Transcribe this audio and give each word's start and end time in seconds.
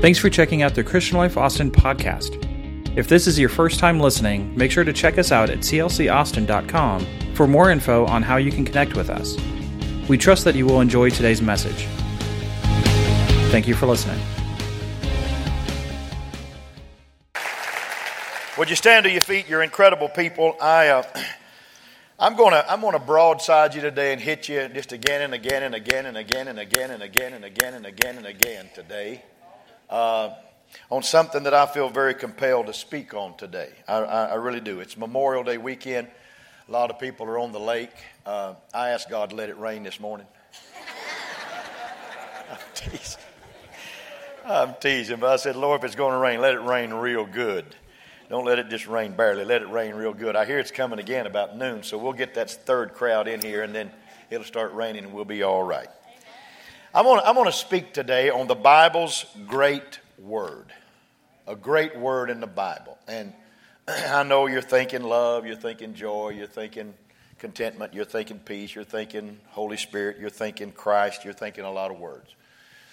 Thanks 0.00 0.18
for 0.18 0.30
checking 0.30 0.62
out 0.62 0.74
the 0.74 0.82
Christian 0.82 1.18
Life 1.18 1.36
Austin 1.36 1.70
podcast. 1.70 2.38
If 2.96 3.06
this 3.06 3.26
is 3.26 3.38
your 3.38 3.50
first 3.50 3.78
time 3.78 4.00
listening, 4.00 4.56
make 4.56 4.70
sure 4.70 4.82
to 4.82 4.94
check 4.94 5.18
us 5.18 5.30
out 5.30 5.50
at 5.50 5.58
clcaustin.com 5.58 7.34
for 7.34 7.46
more 7.46 7.70
info 7.70 8.06
on 8.06 8.22
how 8.22 8.38
you 8.38 8.50
can 8.50 8.64
connect 8.64 8.96
with 8.96 9.10
us. 9.10 9.36
We 10.08 10.16
trust 10.16 10.44
that 10.44 10.54
you 10.54 10.64
will 10.64 10.80
enjoy 10.80 11.10
today's 11.10 11.42
message. 11.42 11.86
Thank 13.50 13.68
you 13.68 13.74
for 13.74 13.84
listening. 13.84 14.18
Would 18.56 18.70
you 18.70 18.76
stand 18.76 19.04
to 19.04 19.10
your 19.10 19.20
feet? 19.20 19.50
You're 19.50 19.62
incredible 19.62 20.08
people. 20.08 20.56
I, 20.62 20.88
uh, 20.88 21.02
I'm 22.18 22.36
going 22.36 22.52
to 22.52 22.72
I'm 22.72 22.80
to 22.80 22.98
broadside 22.98 23.74
you 23.74 23.82
today 23.82 24.14
and 24.14 24.20
hit 24.20 24.48
you 24.48 24.66
just 24.68 24.92
again 24.92 25.20
and 25.20 25.34
again 25.34 25.62
and 25.62 25.74
again 25.74 26.06
and 26.06 26.16
again 26.16 26.48
and 26.48 26.58
again 26.58 26.90
and 26.90 27.02
again 27.02 27.34
and 27.34 27.44
again 27.44 27.74
and 27.74 27.84
again 27.84 28.16
and 28.16 28.26
again 28.26 28.70
today 28.74 29.24
uh, 29.90 30.34
on 30.90 31.02
something 31.02 31.42
that 31.42 31.52
I 31.52 31.66
feel 31.66 31.90
very 31.90 32.14
compelled 32.14 32.66
to 32.66 32.72
speak 32.72 33.12
on 33.12 33.36
today. 33.36 33.70
I, 33.88 33.96
I, 33.96 34.24
I, 34.26 34.34
really 34.36 34.60
do. 34.60 34.80
It's 34.80 34.96
Memorial 34.96 35.42
Day 35.42 35.58
weekend. 35.58 36.08
A 36.68 36.72
lot 36.72 36.90
of 36.90 36.98
people 37.00 37.26
are 37.26 37.38
on 37.38 37.50
the 37.50 37.60
lake. 37.60 37.90
Uh, 38.24 38.54
I 38.72 38.90
asked 38.90 39.10
God 39.10 39.30
to 39.30 39.36
let 39.36 39.48
it 39.48 39.58
rain 39.58 39.82
this 39.82 39.98
morning. 39.98 40.26
I'm 42.50 42.58
teasing. 42.74 43.22
I'm 44.46 44.74
teasing, 44.80 45.18
but 45.18 45.30
I 45.30 45.36
said, 45.36 45.56
Lord, 45.56 45.80
if 45.80 45.84
it's 45.84 45.96
going 45.96 46.12
to 46.12 46.18
rain, 46.18 46.40
let 46.40 46.54
it 46.54 46.62
rain 46.62 46.92
real 46.94 47.26
good. 47.26 47.66
Don't 48.28 48.44
let 48.44 48.60
it 48.60 48.68
just 48.68 48.86
rain 48.86 49.12
barely. 49.12 49.44
Let 49.44 49.62
it 49.62 49.68
rain 49.68 49.94
real 49.94 50.14
good. 50.14 50.36
I 50.36 50.44
hear 50.44 50.60
it's 50.60 50.70
coming 50.70 51.00
again 51.00 51.26
about 51.26 51.56
noon, 51.56 51.82
so 51.82 51.98
we'll 51.98 52.12
get 52.12 52.34
that 52.34 52.48
third 52.48 52.94
crowd 52.94 53.26
in 53.26 53.42
here, 53.42 53.64
and 53.64 53.74
then 53.74 53.90
it'll 54.30 54.46
start 54.46 54.72
raining, 54.72 55.04
and 55.04 55.12
we'll 55.12 55.24
be 55.24 55.42
all 55.42 55.64
right. 55.64 55.88
Going, 56.92 57.20
to, 57.20 57.26
I'm 57.26 57.34
going 57.34 57.46
to 57.46 57.52
speak 57.52 57.94
today 57.94 58.30
on 58.30 58.48
the 58.48 58.54
Bible's 58.54 59.24
great 59.46 60.00
word. 60.18 60.66
A 61.46 61.54
great 61.54 61.96
word 61.96 62.30
in 62.30 62.40
the 62.40 62.46
Bible. 62.46 62.98
And 63.06 63.32
I 63.88 64.22
know 64.24 64.46
you're 64.46 64.60
thinking 64.60 65.02
love, 65.02 65.46
you're 65.46 65.56
thinking 65.56 65.94
joy, 65.94 66.30
you're 66.30 66.46
thinking 66.46 66.94
contentment, 67.38 67.94
you're 67.94 68.04
thinking 68.04 68.38
peace, 68.38 68.74
you're 68.74 68.84
thinking 68.84 69.38
Holy 69.50 69.76
Spirit, 69.76 70.18
you're 70.20 70.30
thinking 70.30 70.72
Christ, 70.72 71.24
you're 71.24 71.32
thinking 71.32 71.64
a 71.64 71.70
lot 71.70 71.90
of 71.90 71.98
words. 71.98 72.34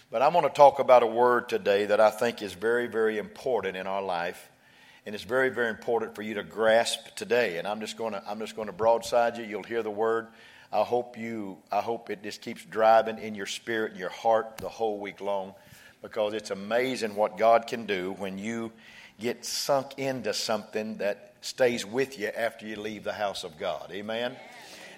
But 0.09 0.21
I 0.21 0.29
want 0.29 0.45
to 0.45 0.53
talk 0.53 0.79
about 0.79 1.03
a 1.03 1.07
word 1.07 1.49
today 1.49 1.87
that 1.87 1.99
I 1.99 2.11
think 2.11 2.41
is 2.41 2.53
very, 2.53 2.87
very 2.87 3.17
important 3.17 3.75
in 3.75 3.87
our 3.87 4.01
life 4.01 4.49
and 5.07 5.15
it's 5.15 5.23
very, 5.23 5.49
very 5.49 5.69
important 5.69 6.15
for 6.15 6.21
you 6.21 6.33
to 6.33 6.43
grasp 6.43 7.15
today. 7.15 7.57
And 7.57 7.67
I'm 7.67 7.79
just 7.79 7.97
going 7.97 8.11
to, 8.11 8.21
I'm 8.27 8.39
just 8.39 8.57
going 8.57 8.67
to 8.67 8.73
broadside 8.73 9.37
you. 9.37 9.45
You'll 9.45 9.63
hear 9.63 9.81
the 9.81 9.89
word. 9.89 10.27
I 10.71 10.83
hope 10.83 11.17
you, 11.17 11.57
I 11.71 11.81
hope 11.81 12.09
it 12.09 12.23
just 12.23 12.41
keeps 12.41 12.63
driving 12.65 13.19
in 13.19 13.35
your 13.35 13.45
spirit 13.45 13.91
and 13.91 13.99
your 13.99 14.09
heart 14.09 14.57
the 14.57 14.69
whole 14.69 14.99
week 14.99 15.21
long, 15.21 15.53
because 16.01 16.33
it's 16.33 16.51
amazing 16.51 17.15
what 17.15 17.37
God 17.37 17.67
can 17.67 17.85
do 17.85 18.13
when 18.17 18.37
you 18.37 18.71
get 19.19 19.45
sunk 19.45 19.97
into 19.97 20.33
something 20.33 20.97
that 20.97 21.33
stays 21.41 21.85
with 21.85 22.19
you 22.19 22.27
after 22.27 22.67
you 22.67 22.75
leave 22.75 23.03
the 23.03 23.13
house 23.13 23.43
of 23.43 23.57
God. 23.57 23.89
Amen. 23.91 24.35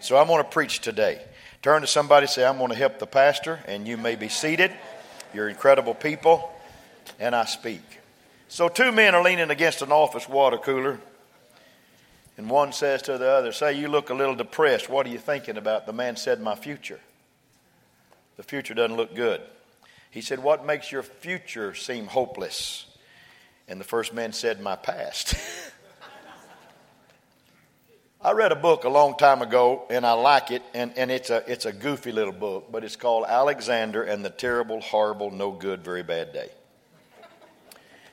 So 0.02 0.18
I'm 0.18 0.28
going 0.28 0.44
to 0.44 0.50
preach 0.50 0.80
today. 0.80 1.22
Turn 1.62 1.82
to 1.82 1.88
somebody, 1.88 2.26
say, 2.26 2.46
I'm 2.46 2.58
going 2.58 2.70
to 2.70 2.76
help 2.76 3.00
the 3.00 3.08
pastor, 3.08 3.60
and 3.68 3.88
you 3.88 3.98
may 3.98 4.16
be 4.16 4.30
seated. 4.30 4.72
You're 5.34 5.50
incredible 5.50 5.94
people, 5.94 6.52
and 7.20 7.36
I 7.36 7.46
speak. 7.46 7.82
So, 8.48 8.68
two 8.68 8.92
men 8.92 9.14
are 9.14 9.22
leaning 9.22 9.52
against 9.52 9.82
an 9.84 9.92
office 9.92 10.28
water 10.28 10.58
cooler, 10.58 11.00
and 12.40 12.50
one 12.50 12.72
says 12.72 13.02
to 13.02 13.18
the 13.18 13.30
other, 13.30 13.52
Say, 13.52 13.74
you 13.74 13.90
look 13.90 14.10
a 14.10 14.14
little 14.14 14.34
depressed. 14.34 14.90
What 14.90 15.06
are 15.06 15.10
you 15.10 15.18
thinking 15.18 15.58
about? 15.58 15.86
The 15.86 15.92
man 15.92 16.16
said, 16.16 16.40
My 16.40 16.56
future. 16.56 17.02
The 18.38 18.44
future 18.44 18.74
doesn't 18.74 18.96
look 18.96 19.14
good. 19.14 19.42
He 20.10 20.22
said, 20.22 20.42
What 20.42 20.66
makes 20.66 20.90
your 20.90 21.04
future 21.04 21.76
seem 21.76 22.08
hopeless? 22.08 22.86
And 23.68 23.78
the 23.78 23.84
first 23.84 24.14
man 24.14 24.32
said, 24.32 24.62
My 24.62 24.78
past. 24.78 25.36
I 28.22 28.32
read 28.32 28.54
a 28.54 28.56
book 28.56 28.86
a 28.86 28.90
long 28.90 29.18
time 29.18 29.42
ago, 29.42 29.84
and 29.90 30.06
I 30.06 30.14
like 30.14 30.50
it, 30.50 30.64
and, 30.74 30.98
and 30.98 31.12
it's, 31.12 31.30
a, 31.30 31.44
it's 31.46 31.66
a 31.66 31.74
goofy 31.74 32.14
little 32.14 32.32
book, 32.32 32.72
but 32.72 32.86
it's 32.86 32.96
called 32.96 33.26
Alexander 33.28 34.04
and 34.04 34.24
the 34.24 34.30
Terrible, 34.30 34.80
Horrible, 34.80 35.30
No 35.30 35.52
Good, 35.52 35.84
Very 35.84 36.04
Bad 36.04 36.32
Day. 36.32 36.48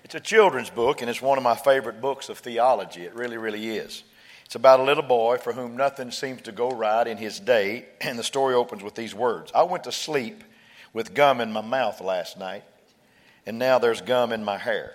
It's 0.02 0.16
a 0.16 0.20
children's 0.20 0.70
book, 0.70 1.00
and 1.00 1.08
it's 1.08 1.22
one 1.22 1.38
of 1.38 1.44
my 1.44 1.54
favorite 1.54 2.00
books 2.00 2.28
of 2.28 2.38
theology. 2.38 3.04
It 3.04 3.14
really, 3.14 3.36
really 3.36 3.76
is. 3.76 4.02
It's 4.46 4.54
about 4.54 4.78
a 4.78 4.84
little 4.84 5.02
boy 5.02 5.38
for 5.38 5.52
whom 5.52 5.76
nothing 5.76 6.12
seems 6.12 6.42
to 6.42 6.52
go 6.52 6.70
right 6.70 7.04
in 7.04 7.16
his 7.16 7.40
day, 7.40 7.84
and 8.00 8.16
the 8.16 8.22
story 8.22 8.54
opens 8.54 8.80
with 8.80 8.94
these 8.94 9.12
words 9.12 9.50
I 9.52 9.64
went 9.64 9.82
to 9.84 9.92
sleep 9.92 10.44
with 10.92 11.14
gum 11.14 11.40
in 11.40 11.52
my 11.52 11.62
mouth 11.62 12.00
last 12.00 12.38
night, 12.38 12.62
and 13.44 13.58
now 13.58 13.80
there's 13.80 14.00
gum 14.00 14.32
in 14.32 14.44
my 14.44 14.56
hair. 14.56 14.94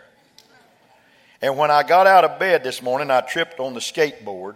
And 1.41 1.57
when 1.57 1.69
I 1.69 1.83
got 1.83 2.07
out 2.07 2.23
of 2.23 2.39
bed 2.39 2.63
this 2.63 2.81
morning, 2.81 3.11
I 3.11 3.19
tripped 3.19 3.59
on 3.59 3.73
the 3.73 3.81
skateboard, 3.81 4.55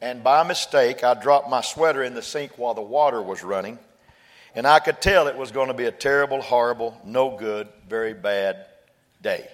and 0.00 0.22
by 0.22 0.44
mistake, 0.44 1.02
I 1.02 1.14
dropped 1.14 1.50
my 1.50 1.60
sweater 1.60 2.04
in 2.04 2.14
the 2.14 2.22
sink 2.22 2.56
while 2.56 2.74
the 2.74 2.82
water 2.82 3.20
was 3.20 3.42
running, 3.42 3.80
and 4.54 4.64
I 4.64 4.78
could 4.78 5.00
tell 5.00 5.26
it 5.26 5.36
was 5.36 5.50
going 5.50 5.68
to 5.68 5.74
be 5.74 5.86
a 5.86 5.92
terrible, 5.92 6.40
horrible, 6.40 6.96
no 7.04 7.36
good, 7.36 7.66
very 7.88 8.14
bad 8.14 8.64
day. 9.20 9.48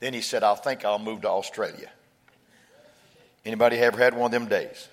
Then 0.00 0.12
he 0.12 0.22
said, 0.22 0.42
I 0.42 0.56
think 0.56 0.84
I'll 0.84 0.98
move 0.98 1.20
to 1.20 1.28
Australia. 1.28 1.92
Anybody 3.44 3.78
ever 3.78 3.98
had 3.98 4.14
one 4.14 4.26
of 4.26 4.32
them 4.32 4.46
days? 4.48 4.88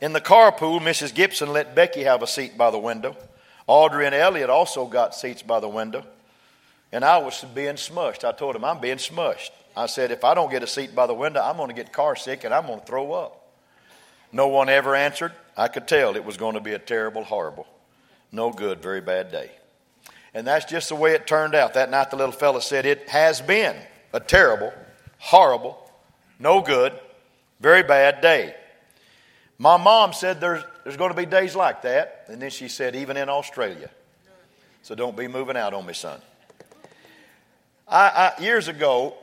In 0.00 0.12
the 0.12 0.20
carpool, 0.20 0.80
Mrs. 0.80 1.14
Gibson 1.14 1.52
let 1.52 1.74
Becky 1.74 2.02
have 2.02 2.22
a 2.22 2.26
seat 2.26 2.58
by 2.58 2.70
the 2.70 2.78
window. 2.78 3.16
Audrey 3.66 4.04
and 4.06 4.14
Elliot 4.14 4.50
also 4.50 4.86
got 4.86 5.14
seats 5.14 5.42
by 5.42 5.60
the 5.60 5.68
window. 5.68 6.04
And 6.92 7.04
I 7.04 7.18
was 7.18 7.44
being 7.54 7.74
smushed. 7.74 8.24
I 8.24 8.32
told 8.32 8.54
him, 8.54 8.64
I'm 8.64 8.80
being 8.80 8.98
smushed. 8.98 9.50
I 9.76 9.86
said, 9.86 10.10
if 10.10 10.24
I 10.24 10.34
don't 10.34 10.50
get 10.50 10.62
a 10.62 10.66
seat 10.66 10.94
by 10.94 11.06
the 11.06 11.14
window, 11.14 11.40
I'm 11.40 11.56
going 11.56 11.68
to 11.68 11.74
get 11.74 11.92
car 11.92 12.14
sick 12.14 12.44
and 12.44 12.52
I'm 12.52 12.66
going 12.66 12.80
to 12.80 12.86
throw 12.86 13.12
up. 13.12 13.48
No 14.30 14.48
one 14.48 14.68
ever 14.68 14.94
answered. 14.94 15.32
I 15.56 15.68
could 15.68 15.88
tell 15.88 16.16
it 16.16 16.24
was 16.24 16.36
going 16.36 16.54
to 16.54 16.60
be 16.60 16.72
a 16.72 16.78
terrible, 16.78 17.24
horrible, 17.24 17.66
no 18.32 18.52
good, 18.52 18.82
very 18.82 19.00
bad 19.00 19.30
day. 19.30 19.50
And 20.34 20.46
that's 20.46 20.64
just 20.64 20.88
the 20.88 20.96
way 20.96 21.12
it 21.12 21.26
turned 21.26 21.54
out. 21.54 21.74
That 21.74 21.90
night, 21.90 22.10
the 22.10 22.16
little 22.16 22.32
fellow 22.32 22.58
said, 22.58 22.84
It 22.84 23.08
has 23.08 23.40
been 23.40 23.76
a 24.12 24.18
terrible, 24.18 24.72
horrible, 25.18 25.78
no 26.40 26.60
good, 26.60 26.92
very 27.60 27.82
bad 27.82 28.20
day. 28.20 28.54
My 29.58 29.76
mom 29.76 30.12
said 30.12 30.40
there's, 30.40 30.62
there's 30.82 30.96
going 30.96 31.10
to 31.10 31.16
be 31.16 31.26
days 31.26 31.54
like 31.54 31.82
that. 31.82 32.26
And 32.28 32.40
then 32.42 32.50
she 32.50 32.68
said, 32.68 32.96
even 32.96 33.16
in 33.16 33.28
Australia. 33.28 33.90
So 34.82 34.94
don't 34.94 35.16
be 35.16 35.28
moving 35.28 35.56
out 35.56 35.72
on 35.72 35.86
me, 35.86 35.94
son. 35.94 36.20
I, 37.88 38.32
I, 38.38 38.42
years 38.42 38.68
ago, 38.68 39.14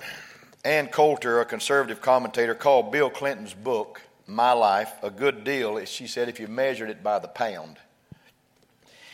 Ann 0.63 0.87
Coulter, 0.87 1.41
a 1.41 1.45
conservative 1.45 2.01
commentator, 2.01 2.55
called 2.55 2.91
Bill 2.91 3.09
Clinton's 3.09 3.53
book, 3.53 4.01
My 4.27 4.53
Life, 4.53 4.91
a 5.03 5.09
good 5.09 5.43
deal. 5.43 5.83
She 5.85 6.07
said 6.07 6.29
if 6.29 6.39
you 6.39 6.47
measured 6.47 6.89
it 6.89 7.03
by 7.03 7.19
the 7.19 7.27
pound. 7.27 7.77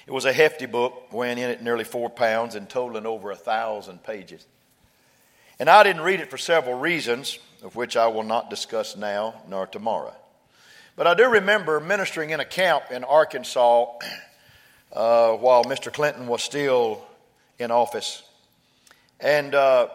It 0.05 0.11
was 0.11 0.25
a 0.25 0.31
hefty 0.31 0.65
book, 0.65 1.11
weighing 1.11 1.37
in 1.37 1.49
at 1.49 1.61
nearly 1.61 1.83
four 1.83 2.09
pounds 2.09 2.55
and 2.55 2.69
totaling 2.69 3.05
over 3.05 3.31
a 3.31 3.35
thousand 3.35 4.03
pages. 4.03 4.45
And 5.59 5.69
I 5.69 5.83
didn't 5.83 6.03
read 6.03 6.19
it 6.19 6.29
for 6.29 6.37
several 6.37 6.77
reasons, 6.77 7.39
of 7.63 7.75
which 7.75 7.97
I 7.97 8.07
will 8.07 8.23
not 8.23 8.49
discuss 8.49 8.95
now 8.95 9.41
nor 9.47 9.65
tomorrow. 9.65 10.15
But 10.95 11.07
I 11.07 11.13
do 11.13 11.29
remember 11.29 11.79
ministering 11.79 12.29
in 12.29 12.39
a 12.39 12.45
camp 12.45 12.85
in 12.91 13.03
Arkansas 13.03 13.85
uh, 14.93 15.31
while 15.33 15.63
Mr. 15.63 15.91
Clinton 15.91 16.27
was 16.27 16.43
still 16.43 17.05
in 17.59 17.71
office. 17.71 18.23
And 19.19 19.55
uh, 19.55 19.87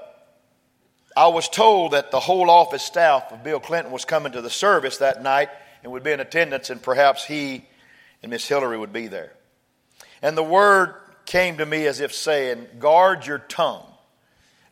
I 1.16 1.28
was 1.28 1.48
told 1.48 1.92
that 1.92 2.10
the 2.10 2.20
whole 2.20 2.50
office 2.50 2.82
staff 2.82 3.30
of 3.32 3.44
Bill 3.44 3.60
Clinton 3.60 3.92
was 3.92 4.04
coming 4.04 4.32
to 4.32 4.40
the 4.40 4.50
service 4.50 4.98
that 4.98 5.22
night 5.22 5.50
and 5.82 5.92
would 5.92 6.02
be 6.02 6.12
in 6.12 6.20
attendance, 6.20 6.70
and 6.70 6.82
perhaps 6.82 7.24
he 7.24 7.64
and 8.22 8.30
Miss 8.30 8.46
Hillary 8.46 8.78
would 8.78 8.92
be 8.92 9.08
there. 9.08 9.32
And 10.22 10.36
the 10.36 10.42
word 10.42 10.94
came 11.26 11.58
to 11.58 11.66
me 11.66 11.86
as 11.86 12.00
if 12.00 12.14
saying, 12.14 12.66
Guard 12.78 13.26
your 13.26 13.38
tongue. 13.38 13.91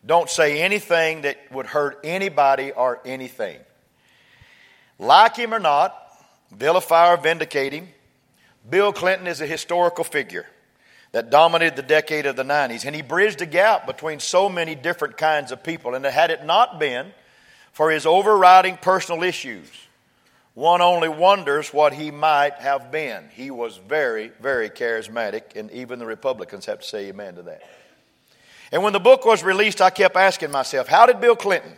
Don't 0.04 0.30
say 0.30 0.62
anything 0.62 1.22
that 1.22 1.36
would 1.52 1.66
hurt 1.66 2.00
anybody 2.04 2.72
or 2.72 3.00
anything. 3.04 3.58
Like 4.98 5.36
him 5.36 5.52
or 5.52 5.58
not, 5.58 5.96
vilify 6.50 7.12
or 7.12 7.16
vindicate 7.16 7.72
him, 7.72 7.88
Bill 8.68 8.92
Clinton 8.92 9.26
is 9.26 9.40
a 9.40 9.46
historical 9.46 10.04
figure 10.04 10.46
that 11.12 11.30
dominated 11.30 11.76
the 11.76 11.82
decade 11.82 12.26
of 12.26 12.36
the 12.36 12.44
90s, 12.44 12.84
and 12.84 12.94
he 12.94 13.02
bridged 13.02 13.42
a 13.42 13.46
gap 13.46 13.86
between 13.86 14.20
so 14.20 14.48
many 14.48 14.74
different 14.74 15.16
kinds 15.16 15.50
of 15.50 15.62
people. 15.62 15.94
And 15.94 16.04
had 16.04 16.30
it 16.30 16.44
not 16.44 16.78
been 16.78 17.12
for 17.72 17.90
his 17.90 18.06
overriding 18.06 18.76
personal 18.76 19.22
issues, 19.22 19.68
one 20.54 20.80
only 20.80 21.08
wonders 21.08 21.72
what 21.72 21.92
he 21.92 22.10
might 22.10 22.54
have 22.54 22.92
been. 22.92 23.28
He 23.32 23.50
was 23.50 23.76
very, 23.76 24.28
very 24.40 24.70
charismatic, 24.70 25.56
and 25.56 25.70
even 25.70 25.98
the 25.98 26.06
Republicans 26.06 26.66
have 26.66 26.80
to 26.80 26.86
say 26.86 27.08
amen 27.08 27.36
to 27.36 27.42
that. 27.42 27.62
And 28.72 28.82
when 28.82 28.92
the 28.92 29.00
book 29.00 29.24
was 29.24 29.42
released, 29.42 29.80
I 29.80 29.90
kept 29.90 30.16
asking 30.16 30.50
myself, 30.50 30.86
how 30.86 31.06
did 31.06 31.20
Bill 31.20 31.36
Clinton, 31.36 31.72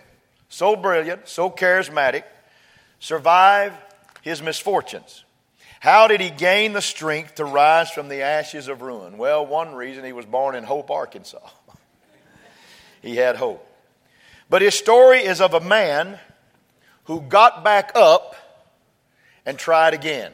so 0.49 0.77
brilliant, 0.77 1.29
so 1.29 1.51
charismatic, 1.51 2.25
survive 2.99 3.73
his 4.21 4.43
misfortunes? 4.43 5.25
How 5.81 6.07
did 6.07 6.21
he 6.21 6.31
gain 6.31 6.75
the 6.75 6.83
strength 6.83 7.37
to 7.37 7.45
rise 7.45 7.91
from 7.91 8.09
the 8.09 8.23
ashes 8.23 8.69
of 8.69 8.83
ruin? 8.83 9.19
Well, 9.19 9.45
one 9.47 9.75
reason 9.75 10.05
he 10.05 10.13
was 10.13 10.27
born 10.27 10.55
in 10.55 10.65
Hope, 10.65 10.91
Arkansas. 10.91 11.41
He 13.03 13.17
had 13.17 13.35
hope. 13.35 13.67
But 14.49 14.63
his 14.63 14.77
story 14.77 15.25
is 15.25 15.41
of 15.41 15.55
a 15.55 15.61
man 15.61 16.21
who 17.07 17.21
got 17.21 17.65
back 17.65 17.91
up 17.97 18.37
and 19.45 19.59
tried 19.59 19.93
again. 19.93 20.33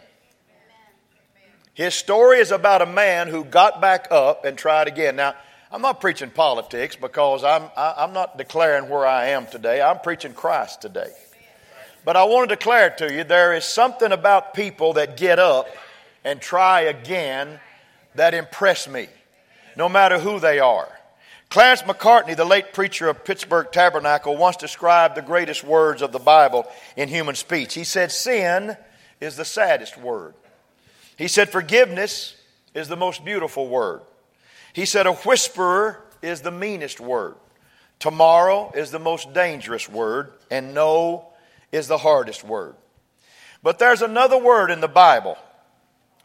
His 1.73 1.95
story 1.95 2.41
is 2.41 2.51
about 2.51 2.83
a 2.83 2.87
man 2.87 3.29
who 3.29 3.43
got 3.43 3.81
back 3.81 4.09
up 4.11 4.45
and 4.45 4.59
tried 4.59 4.87
again. 4.87 5.17
Now, 5.17 5.35
I'm 5.71 5.83
not 5.83 6.01
preaching 6.01 6.31
politics 6.31 6.97
because 6.97 7.45
I'm, 7.45 7.65
I, 7.77 7.91
am 7.91 7.95
i 7.99 8.05
am 8.05 8.13
not 8.15 8.39
declaring 8.39 8.89
where 8.89 9.07
I 9.07 9.29
am 9.29 9.47
today. 9.47 9.83
I'm 9.83 9.99
preaching 9.99 10.33
Christ 10.33 10.81
today. 10.81 11.11
But 12.05 12.17
I 12.17 12.25
want 12.25 12.49
to 12.49 12.57
declare 12.57 12.91
to 12.91 13.13
you 13.13 13.23
there 13.23 13.53
is 13.53 13.65
something 13.65 14.11
about 14.11 14.55
people 14.55 14.95
that 14.95 15.19
get 15.19 15.39
up 15.39 15.69
and 16.25 16.41
try 16.41 16.83
again 16.83 17.61
that 18.15 18.33
impress 18.33 18.89
me, 18.89 19.09
no 19.77 19.91
matter 19.91 20.19
who 20.19 20.41
they 20.41 20.59
are. 20.59 20.89
Clarence 21.51 21.83
Macartney, 21.83 22.35
the 22.35 22.45
late 22.47 22.73
preacher 22.73 23.09
of 23.09 23.25
Pittsburgh 23.25 23.71
Tabernacle, 23.71 24.37
once 24.37 24.57
described 24.57 25.17
the 25.17 25.23
greatest 25.23 25.65
words 25.65 26.01
of 26.01 26.13
the 26.13 26.19
Bible 26.19 26.67
in 26.97 27.09
human 27.09 27.35
speech. 27.35 27.75
He 27.75 27.85
said, 27.85 28.11
Sin 28.11 28.77
is 29.21 29.37
the 29.37 29.45
saddest 29.45 29.99
word. 29.99 30.35
He 31.17 31.29
said, 31.29 31.51
Forgiveness 31.51 32.37
is 32.75 32.89
the 32.89 32.97
most 32.97 33.23
beautiful 33.23 33.69
word. 33.69 34.01
He 34.73 34.85
said, 34.87 35.07
A 35.07 35.13
whisperer 35.13 36.03
is 36.23 36.41
the 36.41 36.51
meanest 36.51 37.01
word. 37.01 37.37
Tomorrow 37.99 38.73
is 38.75 38.91
the 38.91 38.99
most 38.99 39.33
dangerous 39.33 39.89
word. 39.89 40.33
And 40.51 40.75
no 40.75 41.29
is 41.73 41.89
the 41.89 41.99
hardest 41.99 42.45
word. 42.45 42.75
But 43.63 43.79
there's 43.79 44.03
another 44.03 44.39
word 44.39 44.71
in 44.71 44.81
the 44.81 44.89
Bible 44.89 45.37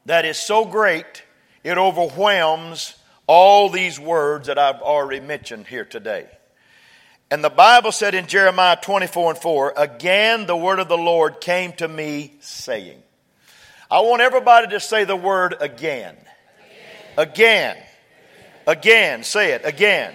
that 0.06 0.26
is 0.26 0.38
so 0.38 0.66
great 0.66 1.24
it 1.64 1.78
overwhelms 1.78 2.96
all 3.26 3.70
these 3.70 4.00
words 4.00 4.48
that 4.48 4.58
I've 4.58 4.82
already 4.82 5.26
mentioned 5.26 5.68
here 5.68 5.86
today. 5.86 6.28
And 7.32 7.44
the 7.44 7.50
Bible 7.50 7.92
said 7.92 8.14
in 8.14 8.28
Jeremiah 8.28 8.78
24 8.80 9.32
and 9.32 9.40
4, 9.40 9.74
again 9.78 10.46
the 10.46 10.58
word 10.58 10.80
of 10.80 10.90
the 10.90 10.98
Lord 10.98 11.42
came 11.42 11.74
to 11.74 11.88
me 11.88 12.34
saying, 12.42 13.02
I 13.90 14.02
want 14.02 14.22
everybody 14.22 14.68
to 14.68 14.80
say 14.80 15.06
the 15.06 15.16
word 15.16 15.56
again. 15.60 16.16
Again. 17.18 17.76
Again. 17.76 17.78
Again. 18.68 19.24
Say 19.24 19.52
it 19.52 19.62
again. 19.66 20.14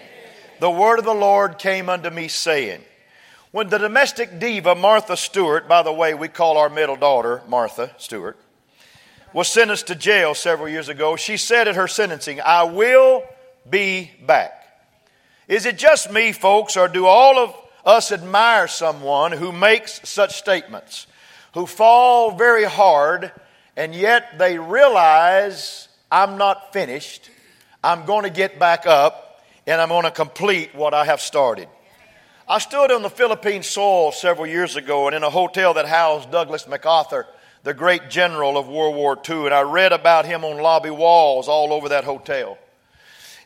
The 0.61 0.71
word 0.71 0.99
of 0.99 1.05
the 1.05 1.15
Lord 1.15 1.59
came 1.59 1.89
unto 1.89 2.11
me 2.11 2.29
saying, 2.29 2.83
when 3.51 3.69
the 3.69 3.79
domestic 3.79 4.39
diva 4.39 4.75
Martha 4.75 5.17
Stewart, 5.17 5.69
by 5.69 5.83
the 5.83 5.93
way, 5.93 6.15
we 6.15 6.29
call 6.29 6.59
our 6.59 6.69
middle 6.69 6.97
daughter 6.97 7.43
Martha 7.49 7.91
Stewart, 7.97 8.37
was 9.33 9.49
sentenced 9.49 9.87
to 9.87 9.95
jail 9.95 10.35
several 10.35 10.69
years 10.69 10.89
ago, 10.89 11.17
she 11.17 11.37
said 11.37 11.69
at 11.69 11.77
her 11.77 11.89
sentencing, 11.89 12.41
I 12.41 12.65
will 12.65 13.23
be 13.69 14.11
back. 14.27 14.53
Is 15.47 15.65
it 15.65 15.79
just 15.79 16.13
me, 16.13 16.33
folks, 16.33 16.77
or 16.77 16.89
do 16.89 17.07
all 17.07 17.39
of 17.39 17.55
us 17.85 18.13
admire 18.13 18.69
someone 18.69 19.33
who 19.33 19.51
makes 19.51 20.07
such 20.07 20.37
statements, 20.37 21.07
who 21.55 21.65
fall 21.65 22.33
very 22.33 22.65
hard, 22.65 23.33
and 23.77 23.95
yet 23.95 24.39
they 24.39 24.59
realize, 24.59 25.89
I'm 26.11 26.37
not 26.37 26.73
finished, 26.73 27.31
I'm 27.83 28.05
going 28.07 28.25
to 28.25 28.31
get 28.31 28.59
back 28.59 28.87
up, 28.87 29.43
and 29.67 29.81
I'm 29.81 29.89
going 29.89 30.05
to 30.05 30.11
complete 30.11 30.75
what 30.75 30.95
I 30.95 31.05
have 31.05 31.21
started? 31.21 31.69
I 32.49 32.59
stood 32.59 32.91
on 32.91 33.03
the 33.03 33.11
Philippine 33.11 33.63
soil 33.63 34.11
several 34.13 34.47
years 34.47 34.77
ago 34.77 35.07
and 35.07 35.15
in 35.15 35.23
a 35.23 35.31
hotel 35.31 35.75
that 35.75 35.87
housed 35.87 36.31
Douglas 36.31 36.67
MacArthur 36.67 37.27
the 37.65 37.75
great 37.75 38.09
general 38.09 38.57
of 38.57 38.69
World 38.69 38.95
War 38.95 39.19
II, 39.29 39.47
and 39.47 39.55
I 39.55 39.63
read 39.63 39.93
about 39.93 40.25
him 40.25 40.45
on 40.45 40.59
lobby 40.59 40.91
walls 40.91 41.49
all 41.49 41.73
over 41.73 41.91
that 41.91 42.05
hotel. 42.05 42.57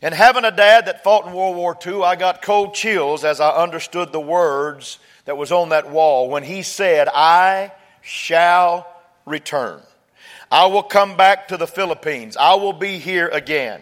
And 0.01 0.13
having 0.13 0.45
a 0.45 0.51
dad 0.51 0.85
that 0.85 1.03
fought 1.03 1.25
in 1.25 1.33
World 1.33 1.55
War 1.55 1.77
II, 1.85 2.03
I 2.03 2.15
got 2.15 2.41
cold 2.41 2.73
chills 2.73 3.23
as 3.23 3.39
I 3.39 3.49
understood 3.49 4.11
the 4.11 4.19
words 4.19 4.99
that 5.25 5.37
was 5.37 5.51
on 5.51 5.69
that 5.69 5.89
wall 5.89 6.29
when 6.29 6.43
he 6.43 6.61
said, 6.61 7.07
I 7.13 7.71
shall 8.01 8.87
return. 9.25 9.81
I 10.51 10.67
will 10.67 10.83
come 10.83 11.17
back 11.17 11.47
to 11.47 11.57
the 11.57 11.67
Philippines. 11.67 12.37
I 12.37 12.55
will 12.55 12.73
be 12.73 12.99
here 12.99 13.29
again. 13.29 13.81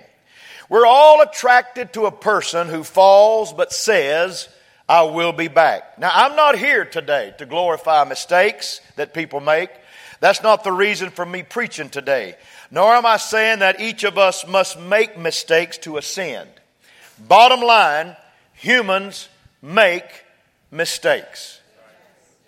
We're 0.71 0.85
all 0.85 1.21
attracted 1.21 1.91
to 1.93 2.05
a 2.05 2.13
person 2.13 2.69
who 2.69 2.85
falls 2.85 3.51
but 3.51 3.73
says, 3.73 4.47
I 4.87 5.01
will 5.01 5.33
be 5.33 5.49
back. 5.49 5.99
Now, 5.99 6.11
I'm 6.13 6.37
not 6.37 6.57
here 6.57 6.85
today 6.85 7.33
to 7.39 7.45
glorify 7.45 8.05
mistakes 8.05 8.79
that 8.95 9.13
people 9.13 9.41
make. 9.41 9.69
That's 10.21 10.41
not 10.41 10.63
the 10.63 10.71
reason 10.71 11.09
for 11.09 11.25
me 11.25 11.43
preaching 11.43 11.89
today. 11.89 12.35
Nor 12.71 12.93
am 12.93 13.05
I 13.05 13.17
saying 13.17 13.59
that 13.59 13.81
each 13.81 14.05
of 14.05 14.17
us 14.17 14.47
must 14.47 14.79
make 14.79 15.17
mistakes 15.17 15.77
to 15.79 15.97
ascend. 15.97 16.49
Bottom 17.19 17.59
line, 17.59 18.15
humans 18.53 19.27
make 19.61 20.23
mistakes. 20.71 21.59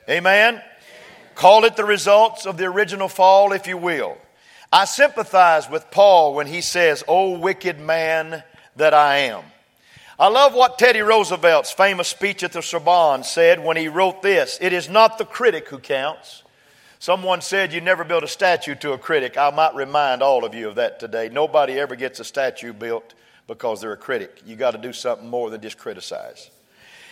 Amen? 0.10 0.62
Call 1.36 1.66
it 1.66 1.76
the 1.76 1.84
results 1.84 2.46
of 2.46 2.56
the 2.56 2.68
original 2.68 3.10
fall, 3.10 3.52
if 3.52 3.68
you 3.68 3.78
will. 3.78 4.16
I 4.74 4.86
sympathize 4.86 5.70
with 5.70 5.92
Paul 5.92 6.34
when 6.34 6.48
he 6.48 6.62
says, 6.62 7.04
O 7.08 7.38
wicked 7.38 7.80
man 7.80 8.44
that 8.76 8.96
I 8.96 9.18
am. 9.18 9.44
I 10.18 10.30
love 10.30 10.56
what 10.56 10.80
Teddy 10.80 11.02
Roosevelt's 11.02 11.72
famous 11.72 12.08
speech 12.08 12.42
at 12.42 12.54
the 12.54 12.62
Sorbonne 12.62 13.24
said 13.24 13.64
when 13.64 13.78
he 13.78 13.88
wrote 13.88 14.24
this 14.24 14.58
It 14.60 14.74
is 14.74 14.90
not 14.90 15.20
the 15.20 15.26
critic 15.26 15.70
who 15.70 15.78
counts, 15.78 16.44
Someone 17.04 17.42
said 17.42 17.74
you 17.74 17.82
never 17.82 18.06
build 18.06 18.24
a 18.24 18.30
statue 18.30 18.76
to 18.76 18.94
a 18.94 18.98
critic. 18.98 19.38
I 19.38 19.50
might 19.50 19.76
remind 19.76 20.24
all 20.24 20.46
of 20.46 20.56
you 20.56 20.70
of 20.70 20.76
that 20.76 21.02
today. 21.02 21.28
Nobody 21.28 21.78
ever 21.78 21.98
gets 21.98 22.22
a 22.22 22.24
statue 22.24 22.72
built 22.72 23.14
because 23.46 23.82
they're 23.82 23.92
a 23.92 23.98
critic. 23.98 24.42
You 24.46 24.56
got 24.56 24.72
to 24.72 24.78
do 24.78 24.94
something 24.94 25.30
more 25.30 25.50
than 25.50 25.60
just 25.60 25.78
criticize. 25.78 26.50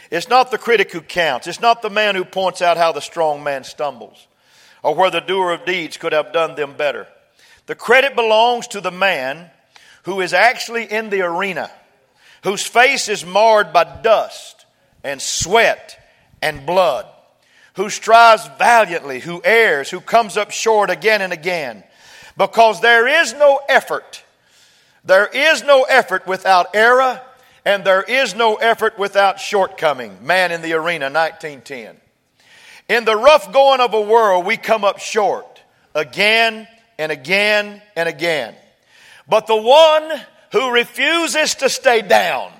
It's 0.10 0.30
not 0.30 0.50
the 0.50 0.58
critic 0.58 0.94
who 0.94 1.02
counts. 1.02 1.46
It's 1.46 1.60
not 1.60 1.82
the 1.82 1.90
man 1.90 2.16
who 2.16 2.24
points 2.24 2.62
out 2.62 2.78
how 2.78 2.94
the 2.94 3.02
strong 3.02 3.44
man 3.44 3.66
stumbles 3.66 4.28
or 4.82 4.96
where 4.96 5.12
the 5.12 5.20
doer 5.20 5.52
of 5.52 5.66
deeds 5.66 5.98
could 5.98 6.14
have 6.14 6.32
done 6.32 6.56
them 6.56 6.78
better. 6.78 7.06
The 7.66 7.76
credit 7.76 8.16
belongs 8.16 8.68
to 8.70 8.82
the 8.82 8.92
man 8.92 9.50
who 10.04 10.22
is 10.22 10.34
actually 10.34 10.86
in 10.86 11.10
the 11.10 11.22
arena, 11.22 11.70
whose 12.44 12.66
face 12.66 13.08
is 13.08 13.26
marred 13.26 13.72
by 13.72 13.84
dust 14.02 14.66
and 15.04 15.22
sweat 15.22 15.98
and 16.42 16.66
blood 16.66 17.06
who 17.76 17.90
strives 17.90 18.48
valiantly, 18.58 19.20
who 19.20 19.42
errs, 19.44 19.90
who 19.90 20.02
comes 20.02 20.38
up 20.38 20.52
short 20.52 20.90
again 20.90 21.22
and 21.22 21.34
again. 21.34 21.84
Because 22.38 22.82
there 22.82 23.08
is 23.08 23.34
no 23.34 23.60
effort. 23.70 24.24
There 25.06 25.28
is 25.28 25.64
no 25.64 25.84
effort 25.84 26.28
without 26.28 26.76
error, 26.76 27.22
and 27.66 27.84
there 27.84 28.04
is 28.04 28.36
no 28.36 28.56
effort 28.56 28.98
without 29.00 29.40
shortcoming. 29.40 30.26
Man 30.26 30.52
in 30.52 30.62
the 30.62 30.74
Arena, 30.74 31.06
1910. 31.06 31.98
In 32.90 33.06
the 33.06 33.16
rough 33.16 33.52
going 33.54 33.80
of 33.80 33.94
a 33.94 34.02
world, 34.02 34.46
we 34.46 34.58
come 34.58 34.84
up 34.84 35.00
short 35.00 35.62
again 35.96 36.68
and 37.02 37.12
again 37.12 37.82
and 37.96 38.08
again. 38.08 38.54
But 39.28 39.48
the 39.48 39.56
one 39.56 40.12
who 40.52 40.72
refuses 40.72 41.56
to 41.56 41.70
stay 41.70 42.04
down 42.04 42.52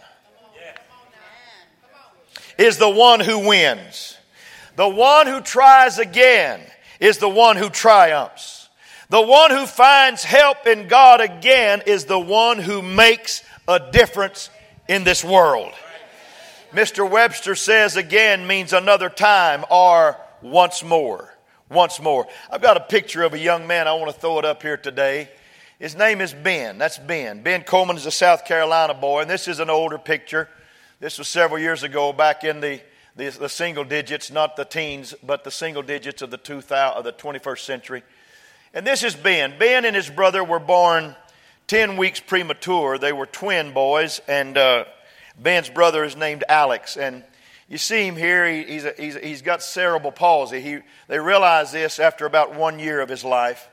is 2.58 2.78
the 2.78 2.90
one 2.90 3.20
who 3.20 3.48
wins. 3.48 4.18
The 4.78 4.88
one 4.88 5.28
who 5.28 5.42
tries 5.42 6.00
again 6.00 6.60
is 7.00 7.20
the 7.20 7.30
one 7.30 7.56
who 7.56 7.70
triumphs. 7.70 8.68
The 9.10 9.22
one 9.22 9.52
who 9.52 9.68
finds 9.68 10.24
help 10.24 10.66
in 10.66 10.88
God 10.88 11.22
again 11.22 11.84
is 11.86 12.06
the 12.06 12.20
one 12.20 12.58
who 12.58 12.82
makes 12.82 13.44
a 13.68 13.92
difference 13.92 14.50
in 14.88 15.04
this 15.04 15.24
world. 15.24 15.72
Mr. 16.74 17.08
Webster 17.08 17.54
says 17.54 17.96
again 17.96 18.48
means 18.48 18.74
another 18.74 19.10
time 19.10 19.66
or 19.70 20.18
once 20.42 20.84
more. 20.84 21.31
Once 21.72 22.02
more. 22.02 22.28
I've 22.52 22.62
got 22.62 22.78
a 22.78 22.82
picture 22.82 23.24
of 23.24 23.34
a 23.34 23.40
young 23.40 23.66
man. 23.66 23.88
I 23.88 23.94
want 23.94 24.14
to 24.14 24.20
throw 24.20 24.38
it 24.40 24.46
up 24.46 24.62
here 24.62 24.78
today. 24.78 25.30
His 25.80 25.96
name 25.96 26.22
is 26.22 26.34
Ben. 26.34 26.78
That's 26.78 26.98
Ben. 26.98 27.42
Ben 27.42 27.64
Coleman 27.64 27.96
is 27.96 28.06
a 28.06 28.12
South 28.12 28.46
Carolina 28.46 28.94
boy, 28.94 29.22
and 29.22 29.30
this 29.30 29.48
is 29.48 29.60
an 29.60 29.70
older 29.70 29.98
picture. 29.98 30.50
This 31.00 31.18
was 31.18 31.28
several 31.28 31.60
years 31.60 31.84
ago, 31.84 32.14
back 32.14 32.44
in 32.44 32.60
the 32.62 32.82
the, 33.16 33.30
the 33.30 33.50
single 33.50 33.84
digits, 33.84 34.32
not 34.32 34.56
the 34.56 34.66
teens, 34.66 35.14
but 35.24 35.44
the 35.44 35.52
single 35.52 35.84
digits 35.84 36.22
of 36.22 36.32
the, 36.32 36.38
2000, 36.38 36.98
of 36.98 37.04
the 37.04 37.12
21st 37.12 37.60
century. 37.60 38.04
And 38.74 38.88
this 38.88 39.04
is 39.04 39.16
Ben. 39.16 39.56
Ben 39.60 39.86
and 39.86 39.96
his 39.96 40.10
brother 40.10 40.44
were 40.44 40.60
born 40.60 41.16
10 41.68 41.98
weeks 41.98 42.20
premature. 42.20 42.98
They 42.98 43.12
were 43.12 43.26
twin 43.26 43.74
boys, 43.74 44.22
and 44.28 44.58
uh, 44.58 44.86
Ben's 45.38 45.70
brother 45.70 46.04
is 46.04 46.16
named 46.16 46.44
Alex. 46.48 46.96
And 46.96 47.24
you 47.72 47.78
see 47.78 48.06
him 48.06 48.18
here, 48.18 48.46
he, 48.52 48.64
he's, 48.64 48.84
a, 48.84 48.94
he's, 48.98 49.16
he's 49.16 49.42
got 49.42 49.64
cerebral 49.64 50.12
palsy. 50.12 50.60
He, 50.60 50.80
they 51.08 51.20
realized 51.20 51.72
this 51.72 52.00
after 52.00 52.26
about 52.26 52.54
one 52.54 52.80
year 52.80 53.00
of 53.00 53.08
his 53.08 53.24
life. 53.24 53.70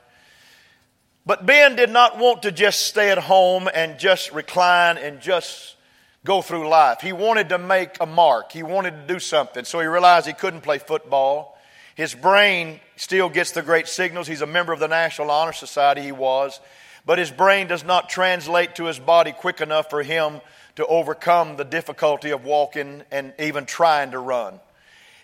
But 1.25 1.45
Ben 1.45 1.75
did 1.75 1.89
not 1.89 2.17
want 2.17 2.43
to 2.43 2.53
just 2.53 2.87
stay 2.87 3.11
at 3.11 3.17
home 3.17 3.67
and 3.73 3.99
just 3.99 4.31
recline 4.31 4.97
and 4.97 5.19
just 5.19 5.75
go 6.23 6.41
through 6.41 6.69
life. 6.69 7.01
He 7.01 7.11
wanted 7.11 7.49
to 7.49 7.57
make 7.57 7.97
a 7.99 8.05
mark, 8.05 8.53
he 8.53 8.63
wanted 8.63 8.91
to 8.91 9.13
do 9.13 9.19
something. 9.19 9.65
So 9.65 9.81
he 9.81 9.85
realized 9.85 10.25
he 10.27 10.33
couldn't 10.33 10.61
play 10.61 10.77
football. 10.77 11.57
His 11.95 12.15
brain 12.15 12.79
still 12.95 13.27
gets 13.27 13.51
the 13.51 13.61
great 13.61 13.89
signals. 13.89 14.27
He's 14.27 14.41
a 14.41 14.47
member 14.47 14.71
of 14.71 14.79
the 14.79 14.87
National 14.87 15.29
Honor 15.29 15.51
Society, 15.51 16.01
he 16.03 16.13
was. 16.13 16.61
but 17.05 17.19
his 17.19 17.31
brain 17.31 17.67
does 17.67 17.83
not 17.83 18.07
translate 18.07 18.75
to 18.75 18.85
his 18.85 18.97
body 18.97 19.33
quick 19.33 19.59
enough 19.59 19.89
for 19.89 20.03
him 20.03 20.39
to 20.79 20.87
overcome 20.87 21.57
the 21.57 21.65
difficulty 21.65 22.29
of 22.29 22.45
walking 22.45 23.03
and 23.11 23.33
even 23.37 23.65
trying 23.65 24.11
to 24.11 24.17
run. 24.17 24.61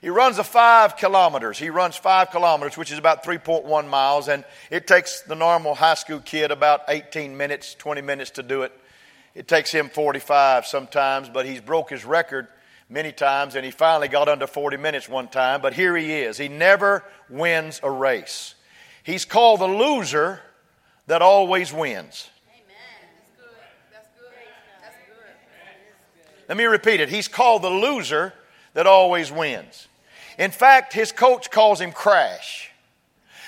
He 0.02 0.10
runs 0.10 0.38
a 0.38 0.44
five 0.44 0.98
kilometers. 0.98 1.58
He 1.58 1.70
runs 1.70 1.96
five 1.96 2.30
kilometers, 2.32 2.76
which 2.76 2.92
is 2.92 2.98
about 2.98 3.24
3.1 3.24 3.88
miles, 3.88 4.28
and 4.28 4.44
it 4.70 4.86
takes 4.86 5.22
the 5.22 5.34
normal 5.34 5.74
high 5.74 5.94
school 5.94 6.20
kid 6.20 6.52
about 6.52 6.82
18 6.90 7.38
minutes, 7.38 7.74
20 7.76 8.02
minutes 8.02 8.32
to 8.32 8.44
do 8.44 8.64
it. 8.64 8.74
It 9.34 9.48
takes 9.48 9.72
him 9.72 9.88
45 9.88 10.66
sometimes, 10.66 11.30
but 11.30 11.46
he's 11.46 11.62
broke 11.62 11.90
his 11.90 12.04
record 12.04 12.50
many 12.90 13.14
times, 13.14 13.56
and 13.56 13.64
he 13.64 13.72
finally 13.72 14.10
got 14.10 14.28
under 14.28 14.48
40 14.48 14.76
minutes 14.76 15.08
one 15.08 15.30
time. 15.30 15.62
But 15.62 15.74
here 15.74 15.96
he 15.96 16.12
is. 16.12 16.38
He 16.38 16.50
never 16.50 17.02
wins 17.30 17.80
a 17.82 17.90
race. 17.90 18.56
He's 19.04 19.24
called 19.24 19.62
the 19.62 19.68
loser 19.68 20.42
that 21.08 21.22
always 21.22 21.72
wins. 21.72 22.30
Let 26.48 26.58
me 26.58 26.66
repeat 26.66 27.00
it. 27.00 27.10
He's 27.10 27.28
called 27.28 27.62
the 27.62 27.70
loser 27.70 28.34
that 28.74 28.88
always 28.88 29.32
wins. 29.32 29.88
In 30.38 30.52
fact, 30.52 30.94
his 30.94 31.12
coach 31.12 31.50
calls 31.50 31.80
him 31.82 31.92
Crash 31.92 32.72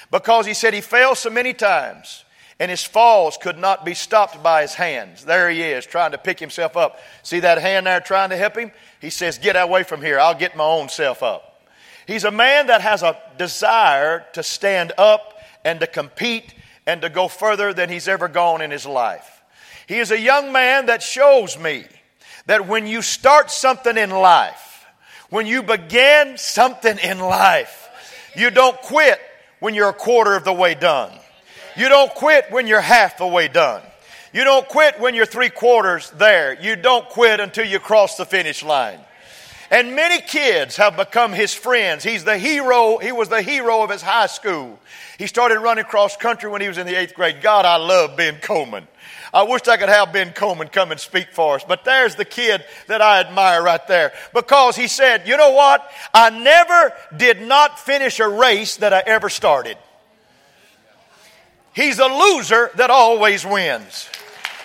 because 0.10 0.46
he 0.46 0.54
said 0.54 0.74
he 0.74 0.82
fell 0.82 1.16
so 1.16 1.30
many 1.30 1.54
times 1.54 2.24
and 2.60 2.72
his 2.72 2.84
falls 2.84 3.38
could 3.38 3.58
not 3.58 3.86
be 3.86 3.94
stopped 3.94 4.42
by 4.42 4.62
his 4.62 4.74
hands. 4.74 5.26
There 5.26 5.50
he 5.50 5.62
is 5.62 5.86
trying 5.86 6.12
to 6.12 6.18
pick 6.18 6.40
himself 6.40 6.76
up. 6.76 7.00
See 7.24 7.40
that 7.42 7.60
hand 7.60 7.86
there 7.86 8.00
trying 8.00 8.32
to 8.32 8.38
help 8.38 8.58
him? 8.58 8.72
He 9.00 9.10
says, 9.10 9.38
Get 9.38 9.56
away 9.56 9.84
from 9.84 10.02
here. 10.02 10.20
I'll 10.20 10.34
get 10.34 10.56
my 10.56 10.64
own 10.64 10.90
self 10.90 11.22
up. 11.22 11.62
He's 12.08 12.24
a 12.24 12.32
man 12.32 12.68
that 12.68 12.82
has 12.82 13.04
a 13.04 13.20
desire 13.38 14.26
to 14.34 14.42
stand 14.42 14.94
up 14.98 15.40
and 15.64 15.80
to 15.82 15.88
compete 15.88 16.54
and 16.88 17.02
to 17.02 17.10
go 17.10 17.28
further 17.28 17.74
than 17.74 17.90
he's 17.90 18.08
ever 18.08 18.28
gone 18.30 18.62
in 18.62 18.72
his 18.72 18.86
life. 18.86 19.44
He 19.88 20.00
is 20.00 20.10
a 20.10 20.20
young 20.20 20.52
man 20.52 20.88
that 20.88 21.04
shows 21.04 21.60
me 21.60 21.86
that 22.48 22.68
when 22.68 22.88
you 22.88 23.02
start 23.02 23.52
something 23.52 23.98
in 23.98 24.10
life, 24.10 24.86
when 25.30 25.46
you 25.46 25.62
begin 25.62 26.38
something 26.38 26.98
in 27.00 27.20
life, 27.20 27.90
you 28.36 28.50
don't 28.50 28.78
quit 28.82 29.20
when 29.60 29.74
you're 29.74 29.90
a 29.90 29.94
quarter 29.94 30.36
of 30.36 30.44
the 30.44 30.54
way 30.54 30.74
done. 30.74 31.12
You 31.76 31.90
don't 31.90 32.14
quit 32.14 32.50
when 32.50 32.66
you're 32.66 32.82
half 32.82 33.18
the 33.18 33.28
way 33.28 33.48
done. 33.48 33.84
You 34.34 34.44
don't 34.44 34.68
quit 34.68 35.00
when 35.00 35.16
you're 35.16 35.26
three 35.26 35.50
quarters 35.50 36.12
there. 36.12 36.60
You 36.62 36.76
don't 36.76 37.08
quit 37.10 37.40
until 37.40 37.66
you 37.66 37.80
cross 37.80 38.18
the 38.18 38.26
finish 38.26 38.64
line. 38.64 39.00
And 39.70 39.96
many 39.96 40.22
kids 40.22 40.78
have 40.78 40.96
become 40.96 41.34
his 41.34 41.54
friends. 41.54 42.04
He's 42.04 42.24
the 42.24 42.38
hero. 42.38 42.98
He 42.98 43.12
was 43.12 43.28
the 43.28 43.42
hero 43.42 43.84
of 43.84 43.90
his 43.90 44.02
high 44.02 44.28
school. 44.28 44.80
He 45.18 45.28
started 45.28 45.60
running 45.60 45.84
cross 45.84 46.16
country 46.16 46.50
when 46.50 46.62
he 46.62 46.68
was 46.68 46.78
in 46.78 46.88
the 46.88 46.96
eighth 46.96 47.14
grade. 47.14 47.42
God, 47.42 47.66
I 47.66 47.76
love 47.76 48.16
Ben 48.16 48.38
Coleman. 48.42 48.88
I 49.34 49.44
wish 49.44 49.68
I 49.68 49.76
could 49.76 49.90
have 49.90 50.14
Ben 50.14 50.32
Coleman 50.32 50.70
come 50.70 50.92
and 50.92 51.00
speak 51.00 51.34
for 51.34 51.56
us. 51.56 51.66
But 51.68 51.84
there's 51.84 52.16
the 52.16 52.24
kid 52.24 52.64
that 52.88 53.02
I 53.02 53.20
admire 53.20 53.62
right 53.62 53.86
there. 53.88 54.14
Because 54.34 54.78
he 54.78 54.88
said, 54.88 55.28
you 55.28 55.36
know 55.36 55.52
what? 55.52 55.90
I 56.14 56.30
never 56.30 56.94
did 57.16 57.42
not 57.42 57.78
finish 57.78 58.22
a 58.22 58.28
race 58.28 58.78
that 58.78 58.94
I 58.94 59.04
ever 59.06 59.28
started. 59.28 59.78
He's 61.74 62.00
a 62.00 62.08
loser 62.08 62.72
that 62.76 62.90
always 62.90 63.46
wins. 63.46 64.10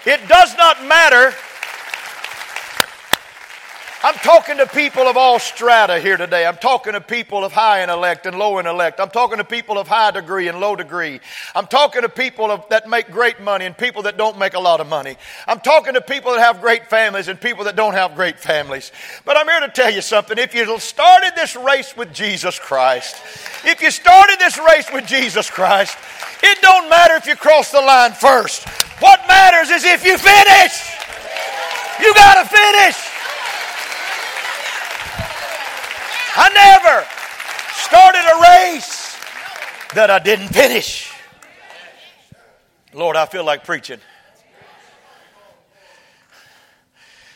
It 0.07 0.27
does 0.29 0.57
not 0.57 0.85
matter 0.87 1.35
I'm 4.05 4.15
talking 4.17 4.57
to 4.57 4.67
people 4.67 5.05
of 5.05 5.17
all 5.17 5.39
strata 5.39 6.01
here 6.01 6.17
today. 6.17 6.45
I'm 6.45 6.57
talking 6.57 6.95
to 6.95 7.01
people 7.01 7.45
of 7.45 7.53
high 7.53 7.85
intellect 7.85 8.27
and 8.27 8.37
low 8.37 8.59
intellect. 8.59 8.99
I'm 8.99 9.11
talking 9.11 9.37
to 9.39 9.45
people 9.45 9.79
of 9.79 9.87
high 9.87 10.11
degree 10.11 10.49
and 10.49 10.59
low 10.59 10.75
degree. 10.75 11.21
I'm 11.55 11.69
talking 11.69 12.03
to 12.03 12.09
people 12.09 12.51
of, 12.51 12.69
that 12.71 12.89
make 12.89 13.13
great 13.13 13.41
money 13.41 13.65
and 13.65 13.79
people 13.79 14.03
that 14.03 14.17
don't 14.17 14.41
make 14.41 14.55
a 14.55 14.59
lot 14.59 14.81
of 14.81 14.89
money. 14.89 15.17
I'm 15.47 15.61
talking 15.61 15.95
to 15.95 16.01
people 16.01 16.33
that 16.33 16.41
have 16.41 16.61
great 16.61 16.91
families 16.91 17.29
and 17.29 17.41
people 17.41 17.63
that 17.65 17.77
don't 17.77 17.95
have 17.95 18.17
great 18.17 18.41
families. 18.41 18.91
But 19.25 19.37
I'm 19.37 19.47
here 19.47 19.61
to 19.61 19.69
tell 19.69 19.93
you 19.93 20.03
something. 20.03 20.37
If 20.37 20.53
you 20.53 20.81
started 20.81 21.35
this 21.37 21.55
race 21.55 21.97
with 21.97 22.13
Jesus 22.13 22.59
Christ, 22.59 23.23
if 23.65 23.81
you 23.81 23.93
started 23.93 24.41
this 24.41 24.59
race 24.59 24.93
with 24.93 25.07
Jesus 25.07 25.49
Christ, 25.49 25.97
it 26.43 26.61
don't 26.61 26.91
matter 26.91 27.15
if 27.15 27.29
you 27.29 27.37
cross 27.37 27.71
the 27.71 27.81
line 27.81 28.11
first. 28.11 28.69
What 28.99 29.21
matters 29.29 29.71
is 29.71 29.85
if 29.85 30.05
you 30.05 30.19
finish. 30.19 30.91
You 32.01 32.13
got 32.15 32.43
to 32.43 32.49
finish. 32.49 33.12
I 36.35 36.49
never 36.49 37.07
started 37.75 38.21
a 38.21 38.77
race 38.77 39.17
that 39.95 40.11
I 40.11 40.19
didn't 40.19 40.49
finish. 40.49 41.13
Lord, 42.95 43.17
I 43.17 43.27
feel 43.27 43.45
like 43.45 43.65
preaching. 43.65 43.99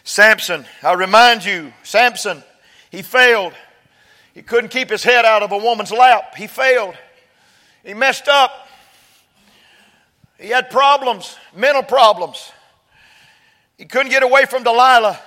Samson, 0.05 0.65
I 0.83 0.95
remind 0.95 1.45
you, 1.45 1.73
Samson, 1.83 2.43
he 2.91 3.03
failed. 3.03 3.53
He 4.33 4.43
couldn't 4.43 4.71
keep 4.71 4.89
his 4.89 5.03
head 5.03 5.25
out 5.25 5.43
of 5.43 5.53
a 5.53 5.59
woman's 5.59 5.93
lap. 5.93 6.35
He 6.37 6.47
failed. 6.47 6.95
He 7.85 7.93
messed 7.93 8.29
up. 8.29 8.69
He 10.39 10.49
had 10.49 10.71
problems, 10.71 11.37
mental 11.55 11.83
problems. 11.83 12.53
He 13.77 13.85
couldn't 13.85 14.11
get 14.11 14.23
away 14.23 14.47
from 14.47 14.63
Delilah. 14.63 15.19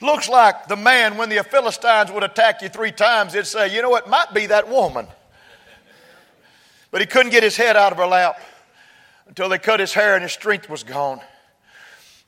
Looks 0.00 0.28
like 0.28 0.68
the 0.68 0.76
man, 0.76 1.16
when 1.16 1.28
the 1.28 1.42
Philistines 1.42 2.10
would 2.12 2.22
attack 2.22 2.62
you 2.62 2.68
three 2.68 2.92
times, 2.92 3.32
he'd 3.32 3.46
say, 3.46 3.74
You 3.74 3.82
know, 3.82 3.96
it 3.96 4.08
might 4.08 4.34
be 4.34 4.46
that 4.46 4.68
woman. 4.68 5.06
But 6.90 7.00
he 7.00 7.06
couldn't 7.06 7.32
get 7.32 7.42
his 7.42 7.56
head 7.56 7.76
out 7.76 7.92
of 7.92 7.98
her 7.98 8.06
lap 8.06 8.40
until 9.26 9.48
they 9.48 9.58
cut 9.58 9.80
his 9.80 9.92
hair 9.92 10.14
and 10.14 10.22
his 10.22 10.32
strength 10.32 10.68
was 10.68 10.82
gone. 10.82 11.20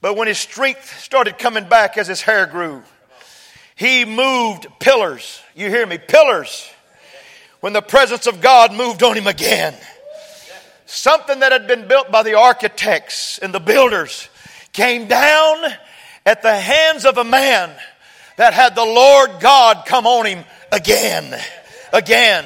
But 0.01 0.17
when 0.17 0.29
his 0.29 0.39
strength 0.39 1.01
started 1.01 1.39
coming 1.39 1.69
back 1.69 1.99
as 1.99 2.07
his 2.07 2.21
hair 2.21 2.47
grew, 2.47 2.83
he 3.75 4.05
moved 4.05 4.67
pillars. 4.81 5.41
You 5.55 5.69
hear 5.69 5.87
me? 5.87 5.99
Pillars. 5.99 6.69
When 7.61 7.73
the 7.73 7.83
presence 7.83 8.27
of 8.27 8.41
God 8.41 8.73
moved 8.73 9.03
on 9.03 9.17
him 9.17 9.27
again. 9.27 9.75
Something 10.87 11.41
that 11.41 11.53
had 11.53 11.67
been 11.67 11.87
built 11.87 12.11
by 12.11 12.23
the 12.23 12.35
architects 12.35 13.39
and 13.39 13.53
the 13.53 13.61
builders 13.61 14.29
came 14.73 15.07
down 15.07 15.65
at 16.29 16.43
the 16.43 16.55
hands 16.55 17.07
of 17.07 17.17
a 17.17 17.25
man 17.25 17.71
that 18.37 18.53
had 18.53 18.75
the 18.75 18.85
Lord 18.85 19.41
God 19.41 19.87
come 19.87 20.07
on 20.07 20.27
him 20.27 20.45
again. 20.71 21.35
Again. 21.91 22.45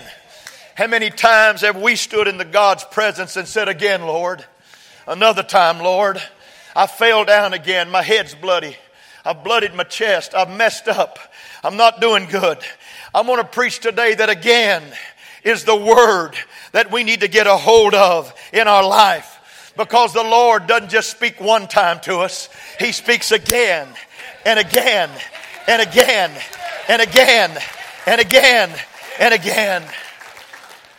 How 0.77 0.87
many 0.87 1.11
times 1.11 1.63
have 1.63 1.83
we 1.83 1.97
stood 1.97 2.29
in 2.29 2.39
the 2.39 2.45
God's 2.45 2.85
presence 2.85 3.37
and 3.37 3.49
said, 3.49 3.69
Again, 3.69 4.03
Lord? 4.03 4.45
Another 5.09 5.43
time, 5.43 5.81
Lord. 5.81 6.23
I 6.77 6.87
fell 6.87 7.25
down 7.25 7.55
again. 7.55 7.91
My 7.91 8.03
head's 8.03 8.37
bloody. 8.37 8.77
I've 9.25 9.43
blooded 9.43 9.75
my 9.75 9.83
chest. 9.83 10.33
I've 10.33 10.57
messed 10.57 10.87
up. 10.87 11.19
I'm 11.65 11.77
not 11.77 12.01
doing 12.01 12.27
good. 12.27 12.59
I'm 13.13 13.27
going 13.27 13.39
to 13.39 13.45
preach 13.45 13.81
today 13.81 14.15
that 14.15 14.31
again 14.31 14.85
is 15.43 15.65
the 15.65 15.75
word 15.75 16.37
that 16.71 16.93
we 16.93 17.03
need 17.03 17.23
to 17.23 17.29
get 17.29 17.49
a 17.49 17.57
hold 17.57 17.95
of 17.95 18.33
in 18.53 18.69
our 18.69 18.87
life. 18.87 19.32
Because 19.77 20.13
the 20.13 20.23
Lord 20.23 20.67
doesn't 20.67 20.91
just 20.91 21.11
speak 21.11 21.41
one 21.41 21.67
time 21.67 22.01
to 22.01 22.19
us, 22.19 22.49
He 22.79 22.93
speaks 22.93 23.33
again 23.33 23.89
and 24.45 24.59
again 24.59 25.11
and 25.67 25.83
again 25.83 26.31
and 26.89 27.03
again 27.03 27.59
and 28.07 28.21
again 28.21 28.71
and 29.19 29.35
again. 29.35 29.83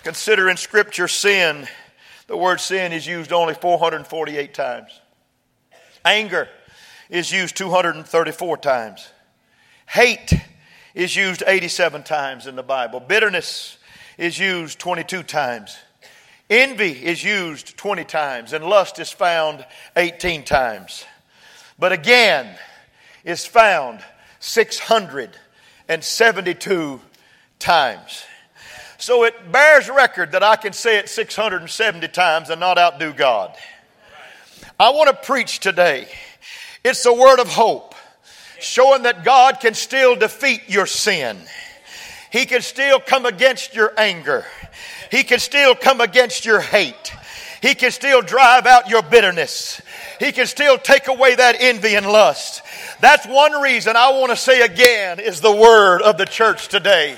Consider 0.03 0.49
in 0.49 0.57
Scripture 0.57 1.07
sin. 1.07 1.67
The 2.27 2.37
word 2.37 2.59
sin 2.59 2.93
is 2.93 3.05
used 3.05 3.31
only 3.31 3.53
448 3.53 4.53
times. 4.53 5.01
Anger 6.03 6.49
is 7.09 7.31
used 7.31 7.55
234 7.55 8.57
times. 8.57 9.07
Hate 9.87 10.33
is 10.93 11.15
used 11.15 11.43
87 11.45 12.03
times 12.03 12.47
in 12.47 12.55
the 12.55 12.63
Bible. 12.63 12.99
Bitterness 12.99 13.77
is 14.17 14.37
used 14.39 14.79
22 14.79 15.23
times. 15.23 15.77
Envy 16.50 16.91
is 16.91 17.23
used 17.23 17.77
20 17.77 18.03
times, 18.03 18.51
and 18.53 18.65
lust 18.65 19.00
is 19.00 19.12
found 19.12 19.65
18 19.95 20.43
times. 20.43 21.05
But 21.79 21.91
again 21.91 22.55
is 23.23 23.45
found 23.45 24.01
672 24.39 27.01
times. 27.59 28.23
So 28.97 29.23
it 29.23 29.51
bears 29.51 29.89
record 29.89 30.33
that 30.33 30.43
I 30.43 30.55
can 30.55 30.73
say 30.73 30.97
it 30.97 31.09
670 31.09 32.07
times 32.09 32.50
and 32.50 32.59
not 32.59 32.77
outdo 32.77 33.13
God. 33.13 33.55
I 34.79 34.91
want 34.91 35.09
to 35.09 35.15
preach 35.25 35.59
today. 35.59 36.07
It's 36.83 37.05
a 37.05 37.13
word 37.13 37.39
of 37.39 37.47
hope, 37.47 37.95
showing 38.59 39.03
that 39.03 39.23
God 39.23 39.59
can 39.59 39.73
still 39.73 40.15
defeat 40.15 40.63
your 40.67 40.85
sin. 40.85 41.38
He 42.33 42.47
can 42.47 42.63
still 42.63 42.99
come 42.99 43.27
against 43.27 43.75
your 43.75 43.93
anger. 43.95 44.43
He 45.11 45.23
can 45.23 45.37
still 45.37 45.75
come 45.75 46.01
against 46.01 46.45
your 46.45 46.59
hate. 46.59 47.13
He 47.61 47.75
can 47.75 47.91
still 47.91 48.23
drive 48.23 48.65
out 48.65 48.89
your 48.89 49.03
bitterness. 49.03 49.79
He 50.19 50.31
can 50.31 50.47
still 50.47 50.79
take 50.79 51.07
away 51.07 51.35
that 51.35 51.57
envy 51.59 51.93
and 51.93 52.07
lust. 52.07 52.63
That's 53.01 53.27
one 53.27 53.61
reason 53.61 53.95
I 53.95 54.09
want 54.19 54.31
to 54.31 54.35
say 54.35 54.61
again 54.61 55.19
is 55.19 55.41
the 55.41 55.55
word 55.55 56.01
of 56.01 56.17
the 56.17 56.25
church 56.25 56.69
today. 56.69 57.15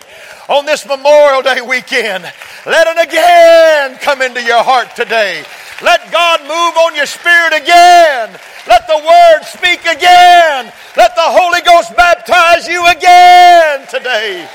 On 0.50 0.65
this 0.65 0.86
Memorial 0.86 1.41
Day 1.41 1.62
weekend, 1.62 2.25
let 2.65 2.86
it 2.86 3.07
again 3.07 3.98
come 4.01 4.22
into 4.22 4.43
your 4.43 4.63
heart 4.63 4.98
today. 4.98 5.45
Let 5.81 6.12
God 6.12 6.41
move 6.41 6.77
on 6.84 6.93
your 6.93 7.05
spirit 7.05 7.53
again. 7.53 8.38
Let 8.67 8.88
the 8.88 8.98
Word 8.98 9.45
speak 9.45 9.81
again. 9.81 10.72
Let 10.98 11.15
the 11.15 11.22
Holy 11.22 11.62
Ghost 11.62 11.95
baptize 11.95 12.67
you 12.67 12.86
again 12.88 13.88
today. 13.88 14.48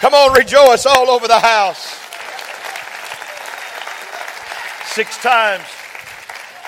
Come 0.00 0.12
on, 0.14 0.32
rejoice 0.32 0.86
all 0.86 1.08
over 1.10 1.26
the 1.26 1.38
house. 1.38 2.00
Six 4.92 5.16
times, 5.18 5.64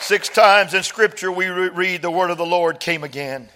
six 0.01 0.29
times 0.29 0.75
in 0.75 0.83
Scripture 0.83 1.31
we 1.31 1.47
read 1.47 2.03
the 2.03 2.11
Word 2.11 2.31
of 2.31 2.39
the 2.39 2.47
Lord 2.47 2.81
came 2.81 3.05
again. 3.05 3.49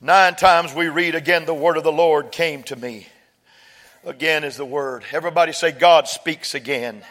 Nine 0.00 0.36
times 0.36 0.74
we 0.74 0.88
read 0.88 1.14
again 1.14 1.44
the 1.44 1.54
Word 1.54 1.76
of 1.76 1.82
the 1.82 1.92
Lord 1.92 2.30
came 2.30 2.62
to 2.64 2.76
me. 2.76 3.06
Again 4.04 4.44
is 4.44 4.56
the 4.56 4.64
Word. 4.64 5.02
Everybody 5.12 5.52
say, 5.52 5.72
God 5.72 6.06
speaks 6.06 6.54
again. 6.54 7.02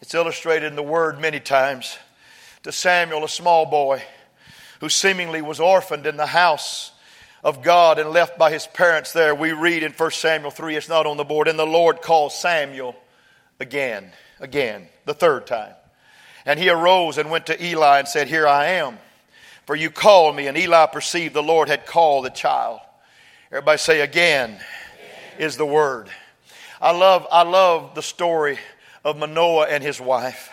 It's 0.00 0.14
illustrated 0.14 0.66
in 0.66 0.76
the 0.76 0.82
Word 0.82 1.20
many 1.20 1.40
times. 1.40 1.98
To 2.62 2.72
Samuel, 2.72 3.24
a 3.24 3.28
small 3.28 3.66
boy 3.66 4.02
who 4.80 4.88
seemingly 4.88 5.42
was 5.42 5.60
orphaned 5.60 6.06
in 6.06 6.16
the 6.16 6.26
house 6.26 6.92
of 7.46 7.62
God 7.62 8.00
and 8.00 8.10
left 8.10 8.36
by 8.36 8.50
his 8.50 8.66
parents 8.66 9.12
there, 9.12 9.32
we 9.32 9.52
read 9.52 9.84
in 9.84 9.92
1 9.92 10.10
Samuel 10.10 10.50
3, 10.50 10.74
it's 10.74 10.88
not 10.88 11.06
on 11.06 11.16
the 11.16 11.22
board, 11.22 11.46
and 11.46 11.56
the 11.56 11.64
Lord 11.64 12.02
called 12.02 12.32
Samuel 12.32 12.96
again, 13.60 14.10
again, 14.40 14.88
the 15.04 15.14
third 15.14 15.46
time. 15.46 15.72
And 16.44 16.58
he 16.58 16.68
arose 16.68 17.18
and 17.18 17.30
went 17.30 17.46
to 17.46 17.64
Eli 17.64 18.00
and 18.00 18.08
said, 18.08 18.26
Here 18.26 18.48
I 18.48 18.66
am, 18.66 18.98
for 19.64 19.76
you 19.76 19.90
called 19.90 20.34
me. 20.34 20.48
And 20.48 20.58
Eli 20.58 20.86
perceived 20.86 21.34
the 21.34 21.42
Lord 21.42 21.68
had 21.68 21.86
called 21.86 22.24
the 22.24 22.30
child. 22.30 22.80
Everybody 23.52 23.78
say, 23.78 24.00
Again, 24.00 24.50
again. 24.50 24.60
is 25.38 25.56
the 25.56 25.64
word. 25.64 26.08
I 26.80 26.90
love, 26.90 27.28
I 27.30 27.44
love 27.44 27.94
the 27.94 28.02
story 28.02 28.58
of 29.04 29.18
Manoah 29.18 29.68
and 29.68 29.84
his 29.84 30.00
wife. 30.00 30.50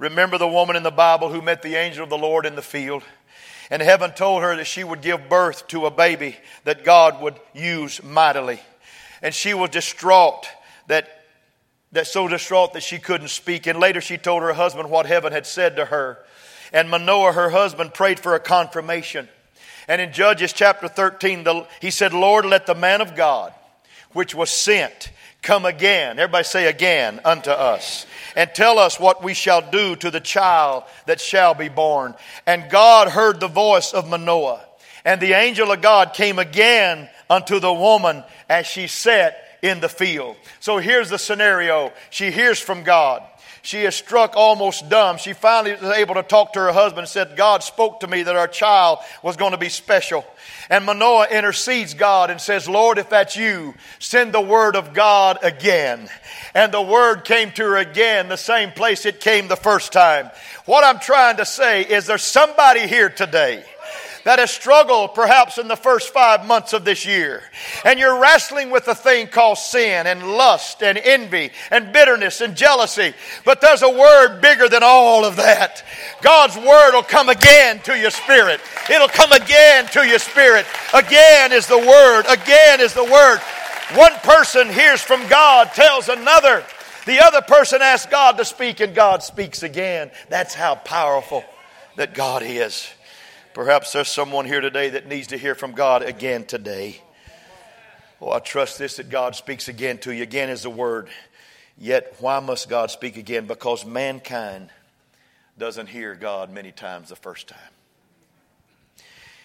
Remember 0.00 0.36
the 0.36 0.48
woman 0.48 0.74
in 0.74 0.82
the 0.82 0.90
Bible 0.90 1.28
who 1.28 1.42
met 1.42 1.62
the 1.62 1.76
angel 1.76 2.02
of 2.02 2.10
the 2.10 2.18
Lord 2.18 2.44
in 2.44 2.56
the 2.56 2.62
field? 2.62 3.04
And 3.70 3.80
heaven 3.80 4.12
told 4.12 4.42
her 4.42 4.56
that 4.56 4.66
she 4.66 4.84
would 4.84 5.00
give 5.00 5.28
birth 5.28 5.66
to 5.68 5.86
a 5.86 5.90
baby 5.90 6.36
that 6.64 6.84
God 6.84 7.20
would 7.22 7.38
use 7.54 8.02
mightily. 8.02 8.60
And 9.22 9.34
she 9.34 9.54
was 9.54 9.70
distraught 9.70 10.46
that, 10.88 11.24
that 11.92 12.06
so 12.06 12.28
distraught 12.28 12.74
that 12.74 12.82
she 12.82 12.98
couldn't 12.98 13.28
speak. 13.28 13.66
And 13.66 13.80
later 13.80 14.00
she 14.00 14.18
told 14.18 14.42
her 14.42 14.52
husband 14.52 14.90
what 14.90 15.06
heaven 15.06 15.32
had 15.32 15.46
said 15.46 15.76
to 15.76 15.86
her. 15.86 16.18
And 16.72 16.90
Manoah, 16.90 17.32
her 17.32 17.50
husband, 17.50 17.94
prayed 17.94 18.20
for 18.20 18.34
a 18.34 18.40
confirmation. 18.40 19.28
And 19.88 20.00
in 20.00 20.12
Judges 20.12 20.52
chapter 20.52 20.88
13, 20.88 21.44
the, 21.44 21.66
he 21.80 21.90
said, 21.90 22.12
Lord, 22.12 22.44
let 22.44 22.66
the 22.66 22.74
man 22.74 23.00
of 23.00 23.14
God, 23.14 23.52
which 24.12 24.34
was 24.34 24.50
sent, 24.50 25.10
come 25.44 25.64
again. 25.64 26.18
Everybody 26.18 26.44
say 26.44 26.66
again 26.66 27.20
unto 27.24 27.50
us. 27.50 28.06
And 28.34 28.50
tell 28.52 28.78
us 28.78 28.98
what 28.98 29.22
we 29.22 29.34
shall 29.34 29.70
do 29.70 29.94
to 29.96 30.10
the 30.10 30.20
child 30.20 30.84
that 31.06 31.20
shall 31.20 31.54
be 31.54 31.68
born. 31.68 32.14
And 32.46 32.70
God 32.70 33.08
heard 33.08 33.38
the 33.38 33.48
voice 33.48 33.92
of 33.92 34.08
Manoah. 34.08 34.64
And 35.04 35.20
the 35.20 35.34
angel 35.34 35.70
of 35.70 35.82
God 35.82 36.14
came 36.14 36.38
again 36.38 37.08
unto 37.30 37.60
the 37.60 37.72
woman 37.72 38.24
as 38.48 38.66
she 38.66 38.86
sat 38.86 39.36
in 39.62 39.80
the 39.80 39.88
field. 39.88 40.36
So 40.60 40.78
here's 40.78 41.10
the 41.10 41.18
scenario. 41.18 41.92
She 42.10 42.30
hears 42.30 42.58
from 42.58 42.82
God. 42.82 43.22
She 43.64 43.80
is 43.80 43.94
struck 43.94 44.36
almost 44.36 44.90
dumb. 44.90 45.16
She 45.16 45.32
finally 45.32 45.72
was 45.72 45.96
able 45.96 46.16
to 46.16 46.22
talk 46.22 46.52
to 46.52 46.60
her 46.60 46.72
husband 46.72 47.00
and 47.00 47.08
said, 47.08 47.34
God 47.34 47.62
spoke 47.62 48.00
to 48.00 48.06
me 48.06 48.22
that 48.22 48.36
our 48.36 48.46
child 48.46 48.98
was 49.22 49.38
going 49.38 49.52
to 49.52 49.58
be 49.58 49.70
special. 49.70 50.22
And 50.68 50.84
Manoah 50.84 51.28
intercedes 51.30 51.94
God 51.94 52.28
and 52.28 52.38
says, 52.38 52.68
Lord, 52.68 52.98
if 52.98 53.08
that's 53.08 53.36
you, 53.36 53.72
send 53.98 54.34
the 54.34 54.40
word 54.42 54.76
of 54.76 54.92
God 54.92 55.38
again. 55.42 56.10
And 56.52 56.72
the 56.72 56.82
word 56.82 57.24
came 57.24 57.52
to 57.52 57.62
her 57.62 57.76
again, 57.76 58.28
the 58.28 58.36
same 58.36 58.70
place 58.70 59.06
it 59.06 59.18
came 59.18 59.48
the 59.48 59.56
first 59.56 59.94
time. 59.94 60.30
What 60.66 60.84
I'm 60.84 61.00
trying 61.00 61.38
to 61.38 61.46
say 61.46 61.84
is 61.84 62.04
there's 62.04 62.22
somebody 62.22 62.86
here 62.86 63.08
today 63.08 63.64
that 64.24 64.38
has 64.38 64.50
struggled 64.50 65.14
perhaps 65.14 65.58
in 65.58 65.68
the 65.68 65.76
first 65.76 66.12
five 66.12 66.46
months 66.46 66.72
of 66.72 66.84
this 66.84 67.06
year. 67.06 67.42
And 67.84 67.98
you're 67.98 68.20
wrestling 68.20 68.70
with 68.70 68.88
a 68.88 68.94
thing 68.94 69.26
called 69.26 69.58
sin 69.58 70.06
and 70.06 70.22
lust 70.22 70.82
and 70.82 70.98
envy 70.98 71.50
and 71.70 71.92
bitterness 71.92 72.40
and 72.40 72.56
jealousy. 72.56 73.12
But 73.44 73.60
there's 73.60 73.82
a 73.82 73.90
word 73.90 74.40
bigger 74.40 74.68
than 74.68 74.82
all 74.82 75.24
of 75.24 75.36
that. 75.36 75.84
God's 76.22 76.56
word 76.56 76.92
will 76.92 77.02
come 77.02 77.28
again 77.28 77.80
to 77.80 77.98
your 77.98 78.10
spirit. 78.10 78.60
It'll 78.90 79.08
come 79.08 79.32
again 79.32 79.86
to 79.88 80.06
your 80.06 80.18
spirit. 80.18 80.66
Again 80.94 81.52
is 81.52 81.66
the 81.66 81.78
word. 81.78 82.24
Again 82.28 82.80
is 82.80 82.94
the 82.94 83.04
word. 83.04 83.40
One 83.94 84.14
person 84.22 84.70
hears 84.70 85.02
from 85.02 85.28
God, 85.28 85.68
tells 85.74 86.08
another. 86.08 86.64
The 87.04 87.22
other 87.22 87.42
person 87.42 87.82
asks 87.82 88.10
God 88.10 88.38
to 88.38 88.44
speak, 88.46 88.80
and 88.80 88.94
God 88.94 89.22
speaks 89.22 89.62
again. 89.62 90.10
That's 90.30 90.54
how 90.54 90.76
powerful 90.76 91.44
that 91.96 92.14
God 92.14 92.42
is. 92.42 92.88
Perhaps 93.54 93.92
there's 93.92 94.08
someone 94.08 94.46
here 94.46 94.60
today 94.60 94.90
that 94.90 95.06
needs 95.06 95.28
to 95.28 95.38
hear 95.38 95.54
from 95.54 95.72
God 95.72 96.02
again 96.02 96.44
today. 96.44 97.00
Oh, 98.20 98.32
I 98.32 98.40
trust 98.40 98.80
this 98.80 98.96
that 98.96 99.10
God 99.10 99.36
speaks 99.36 99.68
again 99.68 99.98
to 99.98 100.12
you. 100.12 100.24
Again 100.24 100.50
is 100.50 100.64
the 100.64 100.70
word. 100.70 101.08
Yet, 101.78 102.16
why 102.18 102.40
must 102.40 102.68
God 102.68 102.90
speak 102.90 103.16
again? 103.16 103.46
Because 103.46 103.86
mankind 103.86 104.70
doesn't 105.56 105.86
hear 105.86 106.16
God 106.16 106.50
many 106.50 106.72
times 106.72 107.10
the 107.10 107.16
first 107.16 107.46
time. 107.46 107.58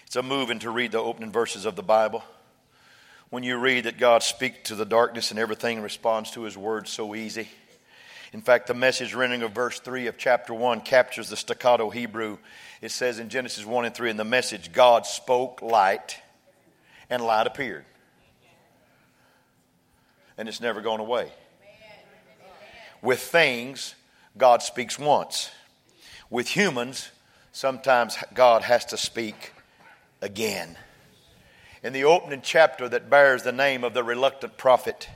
It's 0.06 0.16
a 0.16 0.24
moving 0.24 0.58
to 0.58 0.70
read 0.70 0.90
the 0.90 0.98
opening 0.98 1.30
verses 1.30 1.64
of 1.64 1.76
the 1.76 1.82
Bible. 1.84 2.24
When 3.28 3.44
you 3.44 3.58
read 3.58 3.84
that 3.84 3.96
God 3.96 4.24
speaks 4.24 4.70
to 4.70 4.74
the 4.74 4.84
darkness 4.84 5.30
and 5.30 5.38
everything 5.38 5.82
responds 5.82 6.32
to 6.32 6.42
his 6.42 6.58
word 6.58 6.88
so 6.88 7.14
easy. 7.14 7.48
In 8.32 8.40
fact, 8.40 8.68
the 8.68 8.74
message 8.74 9.14
rendering 9.14 9.42
of 9.42 9.52
verse 9.52 9.80
3 9.80 10.06
of 10.06 10.16
chapter 10.16 10.54
1 10.54 10.82
captures 10.82 11.28
the 11.28 11.36
staccato 11.36 11.90
Hebrew 11.90 12.38
it 12.80 12.90
says 12.90 13.18
in 13.18 13.28
Genesis 13.28 13.66
1 13.66 13.84
and 13.84 13.94
3 13.94 14.10
in 14.10 14.16
the 14.16 14.24
message, 14.24 14.72
God 14.72 15.04
spoke 15.04 15.60
light, 15.60 16.18
and 17.10 17.22
light 17.22 17.46
appeared. 17.46 17.84
And 20.38 20.48
it's 20.48 20.60
never 20.60 20.80
gone 20.80 21.00
away. 21.00 21.30
With 23.02 23.20
things, 23.20 23.94
God 24.38 24.62
speaks 24.62 24.98
once. 24.98 25.50
With 26.30 26.48
humans, 26.48 27.10
sometimes 27.52 28.16
God 28.32 28.62
has 28.62 28.86
to 28.86 28.96
speak 28.96 29.52
again. 30.22 30.78
In 31.82 31.92
the 31.92 32.04
opening 32.04 32.40
chapter 32.42 32.88
that 32.88 33.10
bears 33.10 33.42
the 33.42 33.52
name 33.52 33.84
of 33.84 33.92
the 33.92 34.04
reluctant 34.04 34.56
prophet, 34.56 35.08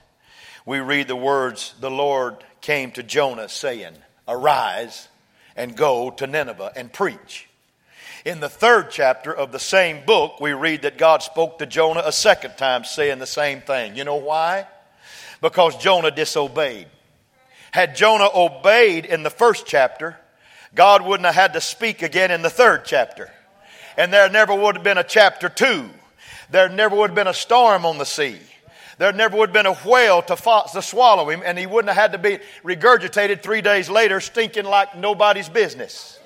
we 0.67 0.81
read 0.81 1.09
the 1.09 1.17
words, 1.17 1.75
The 1.81 1.91
Lord 1.91 2.45
came 2.65 2.91
to 2.93 3.03
Jonah 3.03 3.49
saying, 3.49 3.95
Arise 4.27 5.09
and 5.55 5.77
go 5.77 6.11
to 6.11 6.27
Nineveh 6.27 6.73
and 6.75 6.93
preach 6.93 7.49
in 8.25 8.41
the 8.41 8.49
third 8.49 8.91
chapter 8.91 9.35
of 9.35 9.53
the 9.53 9.59
same 9.59 10.05
book, 10.07 10.41
we 10.41 10.53
read 10.53 10.83
that 10.83 10.97
God 10.97 11.23
spoke 11.23 11.59
to 11.59 11.67
Jonah 11.67 12.03
a 12.05 12.13
second 12.13 12.57
time 12.57 12.85
saying 12.85 13.19
the 13.19 13.27
same 13.27 13.61
thing. 13.61 13.97
You 13.97 14.05
know 14.05 14.17
why? 14.17 14.67
Because 15.43 15.77
Jonah 15.77 16.11
disobeyed. 16.11 16.87
Had 17.71 17.97
Jonah 17.97 18.31
obeyed 18.35 19.05
in 19.05 19.25
the 19.25 19.31
first 19.31 19.67
chapter, 19.67 20.17
God 20.75 21.03
wouldn't 21.03 21.27
have 21.27 21.35
had 21.35 21.53
to 21.53 21.61
speak 21.61 22.03
again 22.03 22.31
in 22.31 22.41
the 22.41 22.51
third 22.51 22.85
chapter. 22.87 23.31
And 23.99 24.13
there 24.13 24.31
never 24.31 24.55
would 24.55 24.77
have 24.77 24.85
been 24.85 24.99
a 24.99 25.05
chapter 25.05 25.49
two. 25.49 25.91
There 26.51 26.69
never 26.69 26.97
would 26.97 27.11
have 27.11 27.15
been 27.15 27.27
a 27.27 27.35
storm 27.35 27.85
on 27.85 27.99
the 27.99 28.07
sea. 28.07 28.39
There 28.99 29.13
never 29.13 29.37
would 29.37 29.51
have 29.51 29.55
been 29.55 29.67
a 29.67 29.75
whale 29.75 30.23
to, 30.23 30.37
fo- 30.37 30.67
to 30.73 30.83
swallow 30.83 31.29
him, 31.29 31.43
and 31.45 31.59
he 31.59 31.67
wouldn't 31.67 31.93
have 31.93 32.13
had 32.13 32.13
to 32.13 32.19
be 32.19 32.39
regurgitated 32.63 33.43
three 33.43 33.61
days 33.61 33.91
later, 33.91 34.21
stinking 34.21 34.65
like 34.65 34.97
nobody's 34.97 35.49
business. 35.49 36.19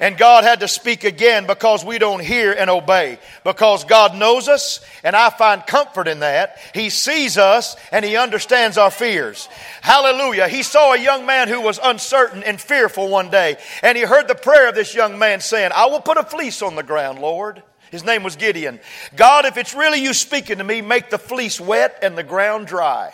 And 0.00 0.18
God 0.18 0.42
had 0.42 0.60
to 0.60 0.68
speak 0.68 1.04
again 1.04 1.46
because 1.46 1.84
we 1.84 1.98
don't 1.98 2.24
hear 2.24 2.52
and 2.52 2.68
obey. 2.68 3.20
Because 3.44 3.84
God 3.84 4.16
knows 4.16 4.48
us, 4.48 4.80
and 5.04 5.14
I 5.14 5.30
find 5.30 5.64
comfort 5.64 6.08
in 6.08 6.20
that. 6.20 6.58
He 6.74 6.90
sees 6.90 7.38
us 7.38 7.76
and 7.92 8.04
He 8.04 8.16
understands 8.16 8.78
our 8.78 8.90
fears. 8.90 9.48
Hallelujah. 9.80 10.48
He 10.48 10.64
saw 10.64 10.92
a 10.92 10.98
young 10.98 11.24
man 11.24 11.46
who 11.46 11.60
was 11.60 11.78
uncertain 11.80 12.42
and 12.42 12.60
fearful 12.60 13.08
one 13.10 13.30
day, 13.30 13.58
and 13.82 13.96
he 13.96 14.02
heard 14.02 14.26
the 14.26 14.34
prayer 14.34 14.68
of 14.68 14.74
this 14.74 14.92
young 14.92 15.20
man 15.20 15.40
saying, 15.40 15.70
I 15.72 15.86
will 15.86 16.00
put 16.00 16.16
a 16.16 16.24
fleece 16.24 16.62
on 16.62 16.74
the 16.74 16.82
ground, 16.82 17.20
Lord. 17.20 17.62
His 17.92 18.04
name 18.04 18.22
was 18.22 18.36
Gideon. 18.36 18.80
God, 19.14 19.44
if 19.44 19.58
it's 19.58 19.74
really 19.74 20.02
you 20.02 20.14
speaking 20.14 20.58
to 20.58 20.64
me, 20.64 20.80
make 20.80 21.10
the 21.10 21.18
fleece 21.18 21.60
wet 21.60 21.98
and 22.02 22.16
the 22.16 22.22
ground 22.22 22.66
dry. 22.66 23.12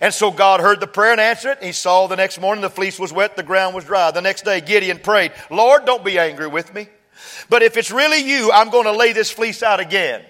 And 0.00 0.12
so 0.12 0.32
God 0.32 0.60
heard 0.60 0.80
the 0.80 0.88
prayer 0.88 1.12
and 1.12 1.20
answered 1.20 1.58
it. 1.58 1.62
He 1.62 1.70
saw 1.70 2.08
the 2.08 2.16
next 2.16 2.40
morning 2.40 2.60
the 2.60 2.70
fleece 2.70 2.98
was 2.98 3.12
wet, 3.12 3.36
the 3.36 3.44
ground 3.44 3.74
was 3.74 3.84
dry. 3.84 4.10
The 4.10 4.20
next 4.20 4.44
day 4.44 4.60
Gideon 4.60 4.98
prayed, 4.98 5.32
Lord, 5.48 5.84
don't 5.86 6.04
be 6.04 6.18
angry 6.18 6.48
with 6.48 6.74
me. 6.74 6.88
But 7.48 7.62
if 7.62 7.76
it's 7.76 7.92
really 7.92 8.18
you, 8.18 8.50
I'm 8.52 8.70
going 8.70 8.84
to 8.84 8.92
lay 8.92 9.12
this 9.12 9.30
fleece 9.30 9.62
out 9.62 9.78
again. 9.78 10.22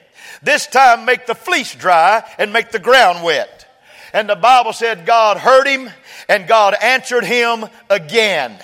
This 0.42 0.66
time 0.66 1.06
make 1.06 1.26
the 1.26 1.34
fleece 1.34 1.74
dry 1.74 2.22
and 2.38 2.52
make 2.52 2.72
the 2.72 2.78
ground 2.78 3.24
wet. 3.24 3.66
And 4.12 4.28
the 4.28 4.36
Bible 4.36 4.74
said 4.74 5.06
God 5.06 5.38
heard 5.38 5.66
him 5.66 5.88
and 6.28 6.46
God 6.46 6.74
answered 6.82 7.24
him 7.24 7.64
again. 7.88 8.58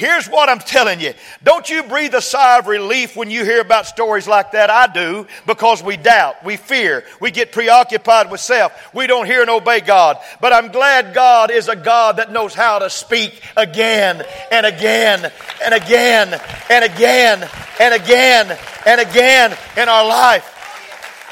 Here's 0.00 0.28
what 0.28 0.48
I'm 0.48 0.60
telling 0.60 0.98
you. 0.98 1.12
Don't 1.44 1.68
you 1.68 1.82
breathe 1.82 2.14
a 2.14 2.22
sigh 2.22 2.58
of 2.58 2.66
relief 2.66 3.16
when 3.16 3.30
you 3.30 3.44
hear 3.44 3.60
about 3.60 3.84
stories 3.84 4.26
like 4.26 4.52
that? 4.52 4.70
I 4.70 4.86
do 4.86 5.26
because 5.46 5.82
we 5.82 5.98
doubt, 5.98 6.42
we 6.42 6.56
fear, 6.56 7.04
we 7.20 7.30
get 7.30 7.52
preoccupied 7.52 8.30
with 8.30 8.40
self. 8.40 8.72
We 8.94 9.06
don't 9.06 9.26
hear 9.26 9.42
and 9.42 9.50
obey 9.50 9.80
God. 9.80 10.16
But 10.40 10.54
I'm 10.54 10.72
glad 10.72 11.12
God 11.12 11.50
is 11.50 11.68
a 11.68 11.76
God 11.76 12.16
that 12.16 12.32
knows 12.32 12.54
how 12.54 12.78
to 12.78 12.88
speak 12.88 13.42
again 13.58 14.24
and 14.50 14.64
again 14.64 15.30
and 15.62 15.74
again 15.74 16.40
and 16.70 16.82
again 16.82 17.46
and 17.78 17.94
again 17.94 18.58
and 18.86 19.00
again 19.02 19.58
in 19.76 19.86
our 19.90 20.08
life. 20.08 20.59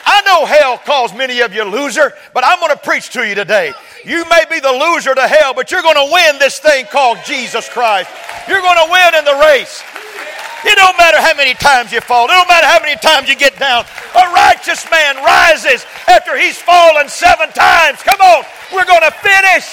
I 0.08 0.22
know 0.22 0.46
hell 0.46 0.78
calls 0.78 1.12
many 1.12 1.40
of 1.40 1.52
you 1.52 1.64
loser, 1.64 2.14
but 2.32 2.42
I'm 2.42 2.58
going 2.60 2.72
to 2.72 2.78
preach 2.78 3.10
to 3.10 3.28
you 3.28 3.34
today. 3.34 3.74
You 4.06 4.24
may 4.30 4.42
be 4.48 4.58
the 4.58 4.72
loser 4.72 5.14
to 5.14 5.28
hell, 5.28 5.52
but 5.52 5.70
you're 5.70 5.82
going 5.82 6.00
to 6.00 6.10
win 6.10 6.38
this 6.38 6.58
thing 6.58 6.86
called 6.86 7.18
Jesus 7.26 7.68
Christ. 7.68 8.08
You're 8.48 8.62
going 8.62 8.80
to 8.86 8.90
win 8.90 9.14
in 9.20 9.24
the 9.26 9.36
race. 9.44 9.84
It 10.64 10.76
don't 10.76 10.96
matter 10.96 11.20
how 11.20 11.34
many 11.36 11.52
times 11.52 11.92
you 11.92 12.00
fall. 12.00 12.24
It 12.24 12.28
don't 12.28 12.48
matter 12.48 12.66
how 12.66 12.80
many 12.80 12.96
times 12.96 13.28
you 13.28 13.36
get 13.36 13.58
down. 13.58 13.84
A 14.16 14.32
righteous 14.32 14.90
man 14.90 15.16
rises 15.16 15.84
after 16.08 16.38
he's 16.38 16.56
fallen 16.56 17.10
seven 17.10 17.50
times. 17.52 18.02
Come 18.02 18.20
on, 18.22 18.44
we're 18.72 18.86
going 18.86 19.02
to 19.02 19.10
finish. 19.10 19.68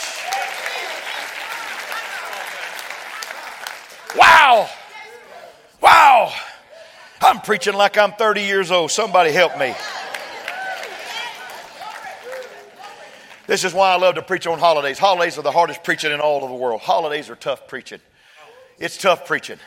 Wow. 4.18 4.70
Wow. 5.82 6.34
I'm 7.22 7.40
preaching 7.40 7.74
like 7.74 7.98
I'm 7.98 8.12
30 8.12 8.42
years 8.42 8.70
old. 8.70 8.92
Somebody 8.92 9.32
help 9.32 9.58
me. 9.58 9.74
This 13.48 13.64
is 13.64 13.74
why 13.74 13.92
I 13.92 13.98
love 13.98 14.16
to 14.16 14.22
preach 14.22 14.48
on 14.48 14.60
holidays. 14.60 14.98
Holidays 14.98 15.38
are 15.38 15.44
the 15.44 15.52
hardest 15.52 15.84
preaching 15.84 16.12
in 16.12 16.20
all 16.20 16.44
of 16.44 16.50
the 16.50 16.56
world. 16.56 16.82
Holidays 16.82 17.30
are 17.30 17.36
tough 17.36 17.68
preaching. 17.68 18.00
It's 18.80 18.98
tough 18.98 19.26
preaching. 19.28 19.60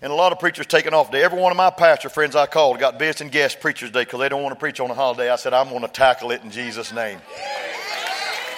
And 0.00 0.10
a 0.12 0.14
lot 0.14 0.32
of 0.32 0.38
preachers 0.38 0.66
taking 0.66 0.92
off 0.92 1.10
day. 1.10 1.22
Every 1.22 1.40
one 1.40 1.52
of 1.52 1.56
my 1.56 1.70
pastor 1.70 2.08
friends 2.08 2.34
I 2.36 2.46
called 2.46 2.78
got 2.78 2.98
visiting 2.98 3.28
guest 3.28 3.60
preachers 3.60 3.90
day 3.90 4.02
because 4.02 4.20
they 4.20 4.28
don't 4.28 4.42
want 4.42 4.54
to 4.54 4.58
preach 4.58 4.80
on 4.80 4.90
a 4.90 4.94
holiday. 4.94 5.30
I 5.30 5.36
said, 5.36 5.54
I'm 5.54 5.68
going 5.68 5.82
to 5.82 5.88
tackle 5.88 6.30
it 6.30 6.42
in 6.42 6.50
Jesus' 6.50 6.92
name. 6.92 7.20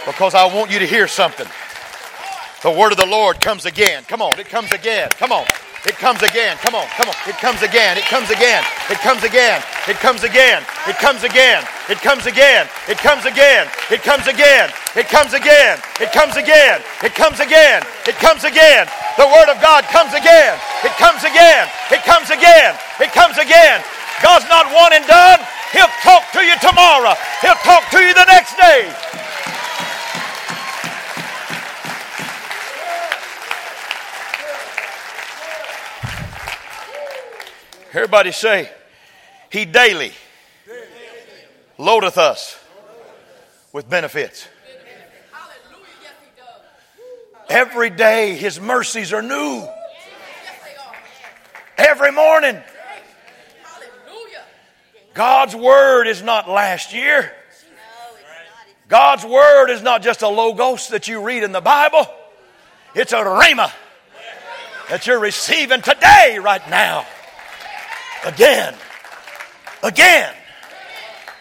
Because 0.07 0.35
I 0.35 0.53
want 0.53 0.71
you 0.71 0.79
to 0.79 0.87
hear 0.87 1.09
something. 1.09 1.47
The 2.63 2.71
word 2.71 2.93
of 2.93 2.99
the 2.99 3.07
Lord 3.07 3.41
comes 3.41 3.65
again. 3.65 4.05
Come 4.05 4.23
on, 4.23 4.39
it 4.41 4.49
comes 4.49 4.73
again. 4.73 5.11
Come 5.11 5.33
on. 5.33 5.45
It 5.87 5.95
comes 6.03 6.21
again. 6.23 6.59
Come 6.59 6.75
on, 6.75 6.87
come 6.99 7.07
on. 7.07 7.15
It 7.31 7.39
comes 7.39 7.63
again. 7.63 7.97
It 7.97 8.03
comes 8.11 8.29
again. 8.29 8.65
It 8.91 8.99
comes 8.99 9.23
again. 9.23 9.63
It 9.87 9.97
comes 10.03 10.25
again. 10.25 10.67
It 10.91 10.99
comes 10.99 11.23
again. 11.23 11.63
It 11.87 11.99
comes 12.03 12.27
again. 12.27 12.67
It 12.91 12.99
comes 12.99 13.23
again. 13.23 13.69
It 13.87 14.03
comes 14.03 14.27
again. 14.27 14.67
It 14.99 15.07
comes 15.07 15.31
again. 15.33 15.79
It 16.03 16.11
comes 16.11 16.35
again. 16.35 16.83
It 17.07 17.15
comes 17.15 17.39
again. 17.39 17.83
It 18.03 18.17
comes 18.19 18.43
again. 18.43 18.91
The 19.15 19.31
word 19.31 19.47
of 19.47 19.63
God 19.63 19.85
comes 19.95 20.11
again. 20.11 20.59
It 20.83 20.91
comes 20.99 21.23
again. 21.23 21.71
It 21.95 22.03
comes 22.03 22.35
again. 22.35 22.75
It 22.99 23.15
comes 23.15 23.39
again. 23.39 23.79
God's 24.23 24.51
not 24.51 24.67
one 24.75 24.91
and 24.91 25.07
done. 25.07 25.39
He'll 25.71 25.93
talk 26.03 26.27
to 26.35 26.43
you 26.43 26.59
tomorrow. 26.59 27.15
He'll 27.43 27.63
talk 27.63 27.87
to 27.95 28.03
you 28.03 28.11
the 28.11 28.27
next 28.27 28.59
day. 28.59 28.91
Everybody 37.97 38.31
say, 38.31 38.71
He 39.51 39.65
daily 39.65 40.13
loadeth 41.79 42.19
us 42.19 42.63
with 43.73 43.89
benefits. 43.89 44.47
Every 47.49 47.89
day 47.89 48.35
His 48.35 48.61
mercies 48.61 49.15
are 49.15 49.23
new. 49.23 49.67
Every 51.79 52.13
morning. 52.13 52.59
God's 55.15 55.57
word 55.57 56.07
is 56.07 56.23
not 56.23 56.51
last 56.51 56.93
year. 56.93 57.33
God's 58.89 59.25
word 59.25 59.71
is 59.71 59.81
not 59.81 60.03
just 60.03 60.21
a 60.21 60.29
logos 60.29 60.89
that 60.89 61.09
you 61.09 61.23
read 61.23 61.43
in 61.43 61.53
the 61.53 61.63
Bible. 61.63 62.07
It's 62.95 63.15
a 63.15 63.25
rhema 63.25 63.73
that 64.91 65.07
you're 65.07 65.19
receiving 65.19 65.81
today, 65.81 66.39
right 66.43 66.69
now. 66.69 67.07
Again. 68.27 68.75
Again. 69.85 70.35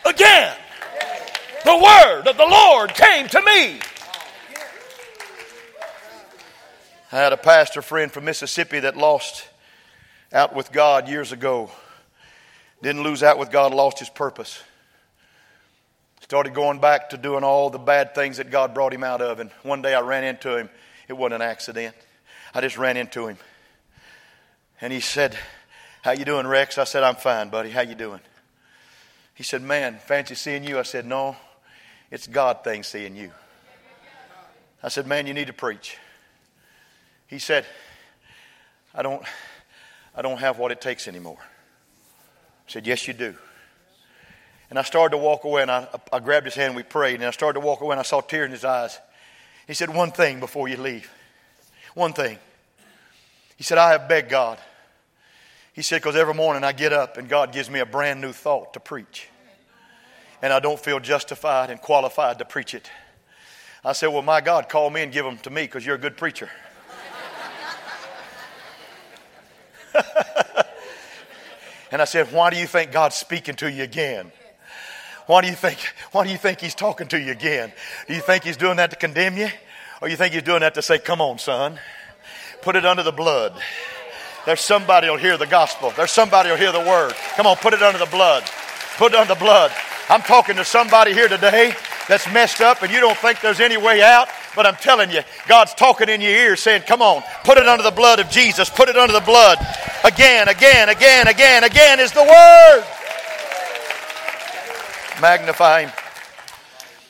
Again. 0.05 0.55
The 1.63 1.75
word 1.75 2.27
of 2.27 2.37
the 2.37 2.45
Lord 2.45 2.93
came 2.93 3.27
to 3.27 3.41
me. 3.41 3.79
I 7.11 7.17
had 7.17 7.33
a 7.33 7.37
pastor 7.37 7.81
friend 7.81 8.11
from 8.11 8.25
Mississippi 8.25 8.81
that 8.81 8.95
lost 8.95 9.47
out 10.31 10.55
with 10.55 10.71
God 10.71 11.09
years 11.09 11.31
ago. 11.31 11.71
Didn't 12.83 13.01
lose 13.01 13.23
out 13.23 13.39
with 13.39 13.49
God, 13.49 13.73
lost 13.73 13.97
his 13.97 14.09
purpose. 14.09 14.61
Started 16.21 16.53
going 16.53 16.79
back 16.79 17.09
to 17.09 17.17
doing 17.17 17.43
all 17.43 17.71
the 17.71 17.79
bad 17.79 18.13
things 18.13 18.37
that 18.37 18.51
God 18.51 18.75
brought 18.75 18.93
him 18.93 19.03
out 19.03 19.21
of. 19.21 19.39
And 19.39 19.49
one 19.63 19.81
day 19.81 19.95
I 19.95 20.01
ran 20.01 20.23
into 20.23 20.55
him. 20.55 20.69
It 21.07 21.13
wasn't 21.13 21.41
an 21.41 21.49
accident. 21.49 21.95
I 22.53 22.61
just 22.61 22.77
ran 22.77 22.95
into 22.95 23.27
him. 23.27 23.37
And 24.81 24.93
he 24.93 24.99
said, 24.99 25.35
how 26.05 26.11
you 26.11 26.23
doing, 26.23 26.45
Rex? 26.45 26.77
I 26.77 26.83
said, 26.83 27.01
I'm 27.01 27.15
fine, 27.15 27.49
buddy. 27.49 27.71
How 27.71 27.81
you 27.81 27.95
doing? 27.95 28.19
He 29.33 29.41
said, 29.41 29.63
Man, 29.63 29.97
fancy 29.97 30.35
seeing 30.35 30.63
you. 30.63 30.77
I 30.77 30.83
said, 30.83 31.03
No, 31.03 31.35
it's 32.11 32.27
God 32.27 32.63
thing 32.63 32.83
seeing 32.83 33.15
you. 33.15 33.31
I 34.83 34.89
said, 34.89 35.07
Man, 35.07 35.25
you 35.25 35.33
need 35.33 35.47
to 35.47 35.53
preach. 35.53 35.97
He 37.25 37.39
said, 37.39 37.65
I 38.93 39.01
don't, 39.01 39.23
I 40.15 40.21
don't 40.21 40.37
have 40.37 40.59
what 40.59 40.71
it 40.71 40.79
takes 40.79 41.07
anymore. 41.07 41.39
I 41.39 42.71
said, 42.71 42.85
Yes, 42.85 43.07
you 43.07 43.15
do. 43.15 43.33
And 44.69 44.77
I 44.77 44.83
started 44.83 45.17
to 45.17 45.23
walk 45.23 45.43
away, 45.43 45.63
and 45.63 45.71
I, 45.71 45.87
I 46.13 46.19
grabbed 46.19 46.45
his 46.45 46.53
hand, 46.53 46.67
and 46.67 46.75
we 46.75 46.83
prayed, 46.83 47.15
and 47.15 47.23
I 47.23 47.31
started 47.31 47.59
to 47.59 47.65
walk 47.65 47.81
away, 47.81 47.93
and 47.93 47.99
I 47.99 48.03
saw 48.03 48.21
tears 48.21 48.45
in 48.45 48.51
his 48.51 48.63
eyes. 48.63 48.99
He 49.65 49.73
said, 49.73 49.89
One 49.89 50.11
thing 50.11 50.39
before 50.39 50.67
you 50.67 50.77
leave. 50.77 51.09
One 51.95 52.13
thing. 52.13 52.37
He 53.57 53.63
said, 53.63 53.79
I 53.79 53.93
have 53.93 54.07
begged 54.07 54.29
God 54.29 54.59
he 55.75 55.81
said, 55.81 55.97
because 56.01 56.15
every 56.15 56.33
morning 56.33 56.63
I 56.63 56.71
get 56.71 56.93
up 56.93 57.17
and 57.17 57.27
God 57.27 57.51
gives 57.51 57.69
me 57.69 57.81
a 57.81 57.85
brand 57.85 58.21
new 58.21 58.31
thought 58.31 58.73
to 58.73 58.79
preach. 58.79 59.27
And 60.41 60.53
I 60.53 60.61
don't 60.61 60.79
feel 60.79 61.01
justified 61.01 61.69
and 61.69 61.81
qualified 61.81 62.39
to 62.39 62.45
preach 62.45 62.73
it. 62.73 62.89
I 63.83 63.91
said, 63.91 64.07
Well, 64.07 64.21
my 64.21 64.39
God, 64.39 64.69
call 64.69 64.89
me 64.89 65.03
and 65.03 65.11
give 65.11 65.25
them 65.25 65.37
to 65.39 65.49
me 65.49 65.63
because 65.63 65.85
you're 65.85 65.95
a 65.95 65.99
good 65.99 66.15
preacher. 66.15 66.49
and 71.91 72.01
I 72.01 72.05
said, 72.05 72.31
Why 72.31 72.49
do 72.49 72.57
you 72.57 72.67
think 72.67 72.93
God's 72.93 73.15
speaking 73.15 73.55
to 73.55 73.69
you 73.69 73.83
again? 73.83 74.31
Why 75.27 75.41
do 75.41 75.47
you 75.47 75.55
think, 75.55 75.79
why 76.13 76.23
do 76.23 76.31
you 76.31 76.37
think 76.37 76.61
he's 76.61 76.75
talking 76.75 77.07
to 77.09 77.19
you 77.19 77.31
again? 77.31 77.73
Do 78.07 78.13
you 78.13 78.21
think 78.21 78.45
he's 78.45 78.57
doing 78.57 78.77
that 78.77 78.91
to 78.91 78.95
condemn 78.95 79.35
you? 79.37 79.49
Or 80.01 80.07
you 80.07 80.15
think 80.15 80.33
he's 80.33 80.43
doing 80.43 80.61
that 80.61 80.75
to 80.75 80.81
say, 80.81 80.99
Come 80.99 81.19
on, 81.19 81.37
son, 81.37 81.79
put 82.61 82.77
it 82.77 82.85
under 82.85 83.03
the 83.03 83.11
blood? 83.11 83.61
There's 84.45 84.61
somebody 84.61 85.07
who'll 85.07 85.17
hear 85.17 85.37
the 85.37 85.47
gospel. 85.47 85.91
There's 85.95 86.11
somebody 86.11 86.49
who'll 86.49 86.57
hear 86.57 86.71
the 86.71 86.79
word. 86.79 87.13
Come 87.35 87.47
on, 87.47 87.55
put 87.57 87.73
it 87.73 87.81
under 87.81 87.97
the 87.97 88.05
blood. 88.05 88.43
Put 88.97 89.13
it 89.13 89.17
under 89.17 89.33
the 89.33 89.39
blood. 89.39 89.71
I'm 90.07 90.21
talking 90.21 90.55
to 90.57 90.65
somebody 90.65 91.13
here 91.13 91.27
today 91.27 91.73
that's 92.07 92.31
messed 92.31 92.61
up 92.61 92.83
and 92.83 92.91
you 92.91 92.99
don't 92.99 93.17
think 93.17 93.41
there's 93.41 93.59
any 93.59 93.77
way 93.77 94.03
out, 94.03 94.27
but 94.55 94.67
I'm 94.67 94.75
telling 94.75 95.09
you, 95.09 95.21
God's 95.47 95.73
talking 95.73 96.09
in 96.09 96.21
your 96.21 96.31
ear 96.31 96.55
saying, 96.55 96.83
Come 96.83 97.01
on, 97.01 97.23
put 97.43 97.57
it 97.57 97.67
under 97.67 97.83
the 97.83 97.91
blood 97.91 98.19
of 98.19 98.29
Jesus. 98.29 98.69
Put 98.69 98.87
it 98.87 98.95
under 98.95 99.13
the 99.13 99.25
blood. 99.25 99.57
Again, 100.03 100.47
again, 100.47 100.89
again, 100.89 101.27
again, 101.27 101.63
again 101.63 101.99
is 101.99 102.11
the 102.11 102.23
word. 102.23 102.85
Magnify 105.21 105.85
Him. 105.85 105.91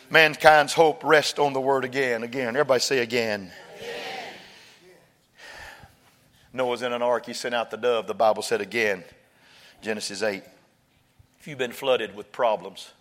Mankind's 0.09 0.73
hope 0.73 1.03
rests 1.03 1.39
on 1.39 1.51
the 1.51 1.59
word 1.59 1.83
again. 1.83 2.23
Again. 2.23 2.49
Everybody 2.49 2.79
say 2.79 2.99
again. 2.99 3.51
Noah's 6.55 6.81
in 6.81 6.93
an 6.93 7.01
ark, 7.01 7.25
he 7.25 7.33
sent 7.33 7.53
out 7.53 7.69
the 7.69 7.77
dove. 7.77 8.07
The 8.07 8.13
Bible 8.13 8.41
said 8.41 8.61
again, 8.61 9.03
Genesis 9.81 10.23
8. 10.23 10.41
If 11.37 11.47
you've 11.47 11.57
been 11.57 11.73
flooded 11.73 12.15
with 12.15 12.31
problems, 12.31 12.91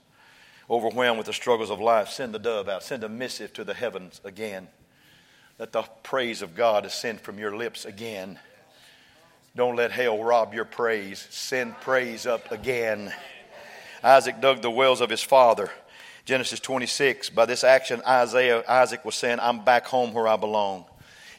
overwhelmed 0.68 1.18
with 1.18 1.28
the 1.28 1.32
struggles 1.32 1.70
of 1.70 1.80
life, 1.80 2.08
send 2.08 2.34
the 2.34 2.40
dove 2.40 2.68
out. 2.68 2.82
Send 2.82 3.04
a 3.04 3.08
missive 3.08 3.52
to 3.52 3.62
the 3.62 3.72
heavens 3.72 4.20
again. 4.24 4.66
Let 5.56 5.70
the 5.70 5.82
praise 6.02 6.42
of 6.42 6.56
God 6.56 6.84
ascend 6.84 7.20
from 7.20 7.38
your 7.38 7.56
lips 7.56 7.84
again. 7.84 8.40
Don't 9.54 9.76
let 9.76 9.92
hell 9.92 10.20
rob 10.22 10.52
your 10.52 10.64
praise. 10.64 11.24
Send 11.30 11.80
praise 11.80 12.26
up 12.26 12.50
again. 12.50 13.14
Isaac 14.02 14.40
dug 14.40 14.62
the 14.62 14.70
wells 14.70 15.00
of 15.00 15.10
his 15.10 15.22
father. 15.22 15.70
Genesis 16.24 16.58
26. 16.58 17.30
By 17.30 17.46
this 17.46 17.62
action, 17.62 18.02
Isaiah, 18.04 18.64
Isaac 18.68 19.04
was 19.04 19.14
saying, 19.14 19.38
I'm 19.40 19.64
back 19.64 19.86
home 19.86 20.12
where 20.12 20.26
I 20.26 20.36
belong 20.36 20.86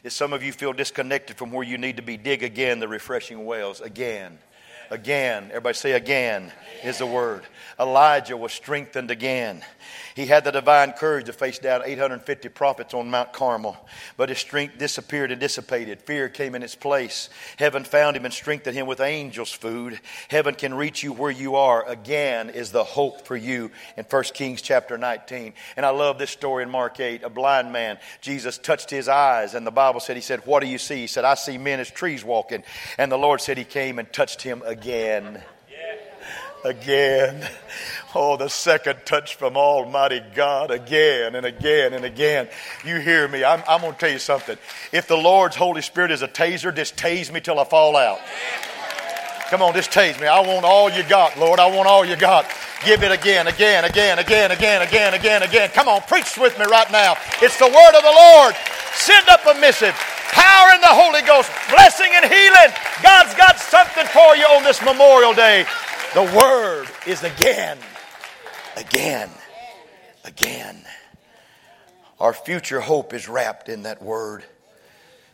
is 0.06 0.14
some 0.14 0.32
of 0.32 0.42
you 0.42 0.52
feel 0.52 0.72
disconnected 0.72 1.36
from 1.36 1.50
where 1.50 1.64
you 1.64 1.76
need 1.76 1.96
to 1.96 2.02
be. 2.02 2.16
Dig 2.16 2.44
again 2.44 2.78
the 2.78 2.86
refreshing 2.86 3.44
wells 3.44 3.80
again. 3.80 4.38
Again. 4.90 5.48
Everybody 5.48 5.74
say 5.74 5.92
again 5.92 6.52
is 6.84 6.98
the 6.98 7.06
word. 7.06 7.42
Elijah 7.78 8.36
was 8.36 8.52
strengthened 8.52 9.10
again. 9.10 9.62
He 10.14 10.26
had 10.26 10.44
the 10.44 10.50
divine 10.50 10.92
courage 10.92 11.26
to 11.26 11.32
face 11.32 11.58
down 11.58 11.82
850 11.84 12.48
prophets 12.48 12.94
on 12.94 13.10
Mount 13.10 13.34
Carmel, 13.34 13.76
but 14.16 14.30
his 14.30 14.38
strength 14.38 14.78
disappeared 14.78 15.30
and 15.30 15.40
dissipated. 15.40 16.00
Fear 16.02 16.30
came 16.30 16.54
in 16.54 16.62
its 16.62 16.74
place. 16.74 17.28
Heaven 17.58 17.84
found 17.84 18.16
him 18.16 18.24
and 18.24 18.32
strengthened 18.32 18.76
him 18.76 18.86
with 18.86 19.00
angels' 19.00 19.52
food. 19.52 20.00
Heaven 20.28 20.54
can 20.54 20.72
reach 20.72 21.02
you 21.02 21.12
where 21.12 21.30
you 21.30 21.56
are. 21.56 21.86
Again 21.86 22.50
is 22.50 22.72
the 22.72 22.84
hope 22.84 23.26
for 23.26 23.36
you 23.36 23.70
in 23.96 24.04
1 24.04 24.22
Kings 24.34 24.62
chapter 24.62 24.96
19. 24.96 25.52
And 25.76 25.84
I 25.84 25.90
love 25.90 26.18
this 26.18 26.30
story 26.30 26.62
in 26.62 26.70
Mark 26.70 26.98
8. 26.98 27.22
A 27.22 27.28
blind 27.28 27.72
man, 27.72 27.98
Jesus 28.22 28.56
touched 28.56 28.90
his 28.90 29.08
eyes, 29.08 29.54
and 29.54 29.66
the 29.66 29.70
Bible 29.70 30.00
said, 30.00 30.16
He 30.16 30.22
said, 30.22 30.46
What 30.46 30.60
do 30.60 30.66
you 30.66 30.78
see? 30.78 31.02
He 31.02 31.06
said, 31.06 31.24
I 31.26 31.34
see 31.34 31.58
men 31.58 31.78
as 31.78 31.90
trees 31.90 32.24
walking. 32.24 32.62
And 32.96 33.12
the 33.12 33.18
Lord 33.18 33.42
said, 33.42 33.58
He 33.58 33.64
came 33.64 33.98
and 33.98 34.10
touched 34.12 34.40
him 34.40 34.62
again 34.64 34.75
again. 34.76 35.42
Again. 36.64 37.48
Oh, 38.14 38.36
the 38.36 38.48
second 38.48 38.98
touch 39.04 39.36
from 39.36 39.56
Almighty 39.56 40.22
God 40.34 40.70
again 40.70 41.34
and 41.34 41.46
again 41.46 41.92
and 41.92 42.04
again. 42.04 42.48
You 42.84 42.98
hear 42.98 43.26
me. 43.28 43.44
I'm, 43.44 43.62
I'm 43.68 43.80
going 43.80 43.92
to 43.92 43.98
tell 43.98 44.10
you 44.10 44.18
something. 44.18 44.58
If 44.92 45.06
the 45.06 45.16
Lord's 45.16 45.56
Holy 45.56 45.80
Spirit 45.80 46.10
is 46.10 46.22
a 46.22 46.28
taser, 46.28 46.74
just 46.74 46.96
tase 46.96 47.32
me 47.32 47.40
till 47.40 47.58
I 47.58 47.64
fall 47.64 47.96
out. 47.96 48.18
Come 49.48 49.62
on, 49.62 49.72
just 49.74 49.90
tase 49.90 50.20
me. 50.20 50.26
I 50.26 50.40
want 50.40 50.64
all 50.64 50.90
you 50.90 51.04
got, 51.04 51.38
Lord. 51.38 51.60
I 51.60 51.70
want 51.70 51.88
all 51.88 52.04
you 52.04 52.16
got. 52.16 52.46
Give 52.84 53.02
it 53.02 53.12
again, 53.12 53.46
again, 53.46 53.84
again, 53.84 54.18
again, 54.18 54.50
again, 54.50 54.82
again, 54.82 55.14
again, 55.14 55.42
again. 55.42 55.70
Come 55.70 55.88
on, 55.88 56.02
preach 56.02 56.36
with 56.36 56.58
me 56.58 56.66
right 56.66 56.90
now. 56.90 57.14
It's 57.40 57.58
the 57.58 57.66
word 57.66 57.94
of 57.96 58.02
the 58.02 58.14
Lord. 58.14 58.54
Send 58.92 59.28
up 59.28 59.46
a 59.46 59.58
missive. 59.58 59.94
Power 60.32 60.74
in 60.74 60.80
the 60.80 60.88
Holy 60.88 61.22
Ghost, 61.22 61.50
blessing 61.70 62.10
and 62.14 62.24
healing. 62.24 62.72
God's 63.02 63.34
got 63.34 63.58
something 63.58 64.06
for 64.06 64.36
you 64.36 64.44
on 64.46 64.62
this 64.62 64.82
Memorial 64.82 65.34
Day. 65.34 65.66
The 66.14 66.22
word 66.36 66.86
is 67.06 67.22
again, 67.22 67.78
again, 68.76 69.30
again. 70.24 70.84
Our 72.18 72.32
future 72.32 72.80
hope 72.80 73.12
is 73.12 73.28
wrapped 73.28 73.68
in 73.68 73.82
that 73.82 74.02
word. 74.02 74.44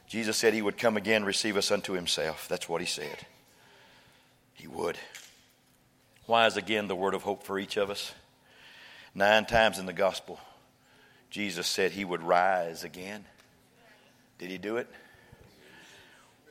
Jesus 0.08 0.36
said 0.36 0.52
he 0.52 0.62
would 0.62 0.76
come 0.76 0.96
again, 0.96 1.24
receive 1.24 1.56
us 1.56 1.70
unto 1.70 1.92
himself. 1.92 2.48
That's 2.48 2.68
what 2.68 2.80
he 2.80 2.86
said. 2.86 3.18
He 4.54 4.66
would. 4.66 4.98
Why 6.26 6.46
is 6.46 6.56
again 6.56 6.88
the 6.88 6.96
word 6.96 7.14
of 7.14 7.22
hope 7.22 7.44
for 7.44 7.58
each 7.58 7.76
of 7.76 7.90
us? 7.90 8.12
Nine 9.14 9.44
times 9.44 9.78
in 9.78 9.86
the 9.86 9.92
gospel, 9.92 10.40
Jesus 11.30 11.66
said 11.66 11.92
he 11.92 12.04
would 12.04 12.22
rise 12.22 12.84
again. 12.84 13.24
Did 14.42 14.50
he 14.50 14.58
do 14.58 14.76
it? 14.76 14.88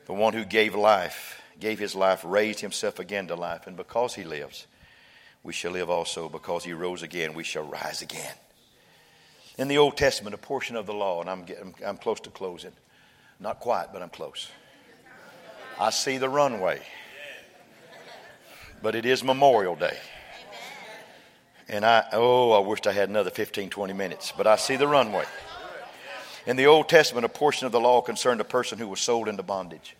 The 0.06 0.14
one 0.14 0.32
who 0.32 0.46
gave 0.46 0.74
life 0.74 1.42
gave 1.60 1.78
his 1.78 1.94
life, 1.94 2.22
raised 2.24 2.60
himself 2.60 2.98
again 2.98 3.28
to 3.28 3.34
life. 3.34 3.66
And 3.66 3.76
because 3.76 4.14
he 4.14 4.24
lives, 4.24 4.66
we 5.42 5.52
shall 5.52 5.72
live 5.72 5.90
also. 5.90 6.30
Because 6.30 6.64
he 6.64 6.72
rose 6.72 7.02
again, 7.02 7.34
we 7.34 7.44
shall 7.44 7.64
rise 7.64 8.00
again. 8.00 8.32
In 9.58 9.68
the 9.68 9.76
Old 9.76 9.98
Testament, 9.98 10.32
a 10.32 10.38
portion 10.38 10.74
of 10.74 10.86
the 10.86 10.94
law, 10.94 11.20
and 11.20 11.28
I'm, 11.28 11.44
getting, 11.44 11.74
I'm 11.84 11.98
close 11.98 12.18
to 12.20 12.30
closing. 12.30 12.72
Not 13.38 13.60
quite, 13.60 13.92
but 13.92 14.00
I'm 14.00 14.08
close. 14.08 14.48
I 15.78 15.90
see 15.90 16.16
the 16.16 16.30
runway. 16.30 16.80
But 18.80 18.94
it 18.94 19.04
is 19.04 19.22
Memorial 19.22 19.76
Day. 19.76 19.98
And 21.68 21.84
I, 21.84 22.04
oh, 22.14 22.52
I 22.52 22.66
wished 22.66 22.86
I 22.86 22.92
had 22.92 23.10
another 23.10 23.28
15, 23.28 23.68
20 23.68 23.92
minutes. 23.92 24.32
But 24.34 24.46
I 24.46 24.56
see 24.56 24.76
the 24.76 24.88
runway. 24.88 25.26
In 26.44 26.56
the 26.56 26.66
Old 26.66 26.88
Testament, 26.88 27.24
a 27.24 27.28
portion 27.28 27.66
of 27.66 27.72
the 27.72 27.80
law 27.80 28.00
concerned 28.00 28.40
a 28.40 28.44
person 28.44 28.78
who 28.78 28.88
was 28.88 29.00
sold 29.00 29.28
into 29.28 29.44
bondage. 29.44 29.96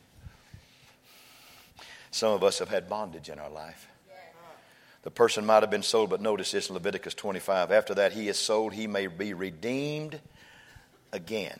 Some 2.10 2.32
of 2.32 2.42
us 2.42 2.58
have 2.58 2.68
had 2.68 2.88
bondage 2.88 3.28
in 3.28 3.38
our 3.38 3.48
life. 3.48 3.88
The 5.02 5.10
person 5.10 5.46
might 5.46 5.62
have 5.62 5.70
been 5.70 5.82
sold, 5.82 6.10
but 6.10 6.20
notice 6.20 6.52
this 6.52 6.68
in 6.68 6.74
Leviticus 6.74 7.14
25. 7.14 7.70
After 7.72 7.94
that, 7.94 8.12
he 8.12 8.28
is 8.28 8.38
sold, 8.38 8.72
he 8.72 8.86
may 8.86 9.06
be 9.06 9.34
redeemed 9.34 10.20
again. 11.12 11.58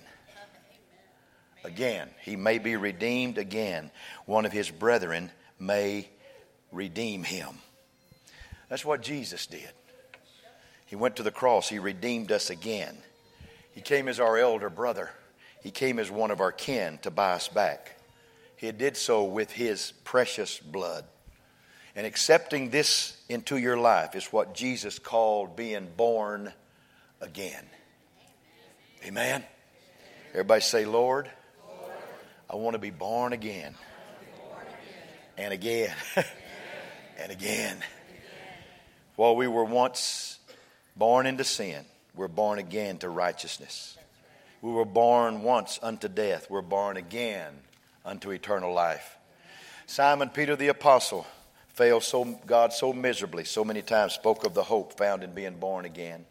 Again, 1.65 2.09
he 2.23 2.35
may 2.35 2.59
be 2.59 2.77
redeemed 2.77 3.39
again. 3.39 3.91
One 4.27 4.47
of 4.47 4.53
his 4.53 4.71
brethren 4.71 5.31
may 5.59 6.09
redeem 6.73 7.23
him. 7.23 7.59
That's 8.69 8.85
what 8.85 9.01
Jesus 9.01 9.47
did. 9.47 9.71
He 10.87 10.97
went 10.97 11.17
to 11.17 11.23
the 11.23 11.31
cross, 11.31 11.69
he 11.69 11.79
redeemed 11.79 12.33
us 12.33 12.51
again. 12.51 12.99
He 13.73 13.81
came 13.81 14.09
as 14.09 14.21
our 14.21 14.39
elder 14.39 14.71
brother, 14.71 15.11
he 15.63 15.71
came 15.71 15.99
as 15.99 16.11
one 16.11 16.31
of 16.31 16.41
our 16.41 16.53
kin 16.53 16.99
to 17.03 17.11
buy 17.11 17.33
us 17.33 17.49
back. 17.49 17.97
He 18.57 18.71
did 18.71 18.97
so 18.97 19.25
with 19.25 19.51
his 19.51 19.93
precious 20.05 20.59
blood. 20.59 21.05
And 21.95 22.07
accepting 22.07 22.71
this 22.71 23.17
into 23.29 23.57
your 23.57 23.77
life 23.77 24.15
is 24.15 24.27
what 24.27 24.55
Jesus 24.55 24.99
called 24.99 25.57
being 25.57 25.89
born 25.97 26.53
again. 27.21 27.65
Amen. 29.05 29.45
Everybody 30.31 30.61
say, 30.61 30.85
Lord, 30.85 31.29
Lord 31.67 31.93
I 32.49 32.57
want 32.57 32.75
to 32.75 32.79
be 32.79 32.91
born 32.91 33.33
again. 33.33 33.75
Born 34.39 34.65
again. 34.65 35.45
And 35.45 35.53
again. 35.53 35.95
and 37.19 37.33
again. 37.33 37.77
While 39.17 39.37
we 39.37 39.49
were 39.49 39.65
once 39.65 40.39
born 40.97 41.27
into 41.27 41.45
sin, 41.45 41.85
we're 42.15 42.29
born 42.29 42.59
again 42.59 42.99
to 42.99 43.09
righteousness. 43.09 43.97
We 44.61 44.71
were 44.71 44.85
born 44.85 45.43
once 45.43 45.79
unto 45.83 46.09
death. 46.09 46.49
We're 46.51 46.63
born 46.63 46.97
again 46.97 47.53
unto 48.05 48.31
eternal 48.31 48.73
life. 48.73 49.17
Simon 49.87 50.29
Peter 50.29 50.55
the 50.55 50.69
apostle 50.69 51.27
failed 51.69 52.03
so 52.03 52.25
God 52.47 52.73
so 52.73 52.93
miserably, 52.93 53.45
so 53.45 53.65
many 53.65 53.83
times 53.83 54.13
spoke 54.13 54.45
of 54.45 54.55
the 54.55 54.63
hope 54.63 54.97
found 54.99 55.23
in 55.23 55.33
being 55.33 55.57
born 55.57 55.85
again. 55.85 56.27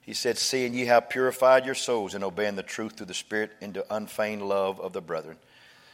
He 0.00 0.14
said, 0.14 0.38
Seeing 0.38 0.74
ye 0.74 0.86
have 0.86 1.10
purified 1.10 1.66
your 1.66 1.74
souls 1.74 2.14
in 2.14 2.24
obeying 2.24 2.56
the 2.56 2.62
truth 2.62 2.96
through 2.96 3.06
the 3.06 3.14
Spirit 3.14 3.52
into 3.60 3.84
unfeigned 3.94 4.48
love 4.48 4.80
of 4.80 4.92
the 4.92 5.00
brethren, 5.00 5.36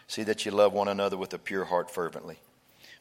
see 0.06 0.22
that 0.24 0.44
ye 0.44 0.52
love 0.52 0.72
one 0.72 0.88
another 0.88 1.16
with 1.16 1.32
a 1.34 1.38
pure 1.38 1.64
heart 1.64 1.90
fervently, 1.90 2.38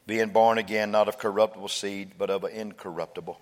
being 0.06 0.30
born 0.30 0.58
again 0.58 0.90
not 0.90 1.08
of 1.08 1.18
corruptible 1.18 1.68
seed, 1.68 2.12
but 2.18 2.28
of 2.28 2.44
an 2.44 2.52
incorruptible, 2.52 3.40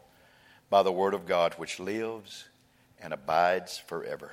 by 0.68 0.82
the 0.82 0.92
word 0.92 1.14
of 1.14 1.26
God 1.26 1.54
which 1.54 1.80
lives 1.80 2.44
and 3.00 3.12
abides 3.12 3.78
forever. 3.78 4.32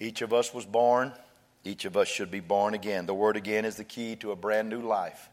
Each 0.00 0.22
of 0.22 0.32
us 0.32 0.52
was 0.52 0.66
born 0.66 1.12
each 1.64 1.86
of 1.86 1.96
us 1.96 2.08
should 2.08 2.30
be 2.30 2.40
born 2.40 2.74
again. 2.74 3.06
The 3.06 3.14
word 3.14 3.36
again 3.36 3.64
is 3.64 3.76
the 3.76 3.84
key 3.84 4.16
to 4.16 4.32
a 4.32 4.36
brand 4.36 4.68
new 4.68 4.82
life. 4.82 5.30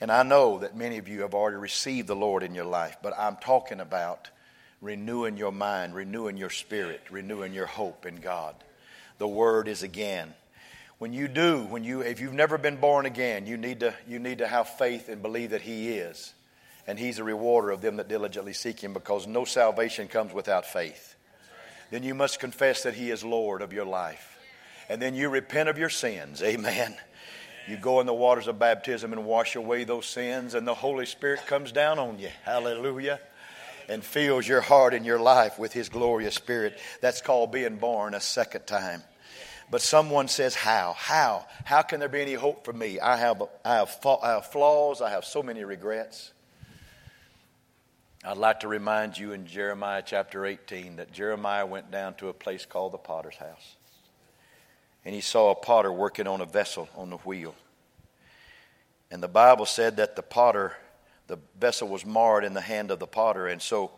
And 0.00 0.10
I 0.10 0.22
know 0.22 0.58
that 0.60 0.76
many 0.76 0.98
of 0.98 1.08
you 1.08 1.20
have 1.20 1.34
already 1.34 1.58
received 1.58 2.08
the 2.08 2.16
Lord 2.16 2.42
in 2.42 2.54
your 2.54 2.64
life, 2.64 2.96
but 3.02 3.16
I'm 3.16 3.36
talking 3.36 3.78
about 3.78 4.30
renewing 4.80 5.36
your 5.36 5.52
mind, 5.52 5.94
renewing 5.94 6.38
your 6.38 6.50
spirit, 6.50 7.02
renewing 7.10 7.52
your 7.52 7.66
hope 7.66 8.06
in 8.06 8.16
God. 8.16 8.54
The 9.18 9.28
word 9.28 9.68
is 9.68 9.82
again. 9.82 10.32
When 10.98 11.12
you 11.12 11.28
do, 11.28 11.64
when 11.64 11.84
you 11.84 12.00
if 12.00 12.20
you've 12.20 12.32
never 12.32 12.58
been 12.58 12.76
born 12.76 13.06
again, 13.06 13.46
you 13.46 13.56
need 13.56 13.80
to 13.80 13.94
you 14.08 14.18
need 14.18 14.38
to 14.38 14.46
have 14.46 14.68
faith 14.68 15.08
and 15.08 15.20
believe 15.20 15.50
that 15.50 15.62
he 15.62 15.90
is. 15.90 16.32
And 16.86 16.98
he's 16.98 17.18
a 17.18 17.24
rewarder 17.24 17.70
of 17.70 17.80
them 17.80 17.96
that 17.98 18.08
diligently 18.08 18.54
seek 18.54 18.82
him 18.82 18.92
because 18.92 19.26
no 19.26 19.44
salvation 19.44 20.08
comes 20.08 20.32
without 20.32 20.64
faith. 20.64 21.14
Then 21.92 22.02
you 22.02 22.14
must 22.14 22.40
confess 22.40 22.82
that 22.82 22.94
he 22.94 23.12
is 23.12 23.22
Lord 23.22 23.62
of 23.62 23.72
your 23.72 23.84
life 23.84 24.32
and 24.92 25.00
then 25.00 25.14
you 25.14 25.30
repent 25.30 25.70
of 25.70 25.78
your 25.78 25.88
sins. 25.88 26.42
Amen. 26.42 26.94
You 27.66 27.78
go 27.78 28.00
in 28.00 28.06
the 28.06 28.12
waters 28.12 28.46
of 28.46 28.58
baptism 28.58 29.14
and 29.14 29.24
wash 29.24 29.56
away 29.56 29.84
those 29.84 30.04
sins, 30.04 30.54
and 30.54 30.66
the 30.66 30.74
Holy 30.74 31.06
Spirit 31.06 31.46
comes 31.46 31.72
down 31.72 31.98
on 31.98 32.18
you. 32.18 32.28
Hallelujah. 32.42 33.18
And 33.88 34.04
fills 34.04 34.46
your 34.46 34.60
heart 34.60 34.92
and 34.92 35.06
your 35.06 35.18
life 35.18 35.58
with 35.58 35.72
His 35.72 35.88
glorious 35.88 36.34
Spirit. 36.34 36.78
That's 37.00 37.22
called 37.22 37.52
being 37.52 37.76
born 37.76 38.14
a 38.14 38.20
second 38.20 38.66
time. 38.66 39.02
But 39.70 39.80
someone 39.80 40.28
says, 40.28 40.54
How? 40.54 40.94
How? 40.98 41.46
How 41.64 41.80
can 41.80 42.00
there 42.00 42.10
be 42.10 42.20
any 42.20 42.34
hope 42.34 42.64
for 42.64 42.74
me? 42.74 43.00
I 43.00 43.16
have, 43.16 43.42
I 43.64 43.76
have, 43.76 43.98
I 44.22 44.32
have 44.32 44.46
flaws, 44.46 45.00
I 45.00 45.08
have 45.10 45.24
so 45.24 45.42
many 45.42 45.64
regrets. 45.64 46.32
I'd 48.24 48.36
like 48.36 48.60
to 48.60 48.68
remind 48.68 49.18
you 49.18 49.32
in 49.32 49.46
Jeremiah 49.46 50.02
chapter 50.04 50.46
18 50.46 50.96
that 50.96 51.12
Jeremiah 51.12 51.66
went 51.66 51.90
down 51.90 52.14
to 52.14 52.28
a 52.28 52.32
place 52.32 52.64
called 52.64 52.92
the 52.92 52.98
potter's 52.98 53.36
house 53.36 53.76
and 55.04 55.14
he 55.14 55.20
saw 55.20 55.50
a 55.50 55.54
potter 55.54 55.92
working 55.92 56.26
on 56.26 56.40
a 56.40 56.46
vessel 56.46 56.88
on 56.96 57.10
the 57.10 57.16
wheel. 57.18 57.54
And 59.10 59.22
the 59.22 59.28
Bible 59.28 59.66
said 59.66 59.96
that 59.96 60.16
the 60.16 60.22
potter, 60.22 60.76
the 61.26 61.38
vessel 61.58 61.88
was 61.88 62.06
marred 62.06 62.44
in 62.44 62.54
the 62.54 62.60
hand 62.60 62.90
of 62.90 62.98
the 62.98 63.06
potter, 63.06 63.46
and 63.46 63.60
so 63.60 63.90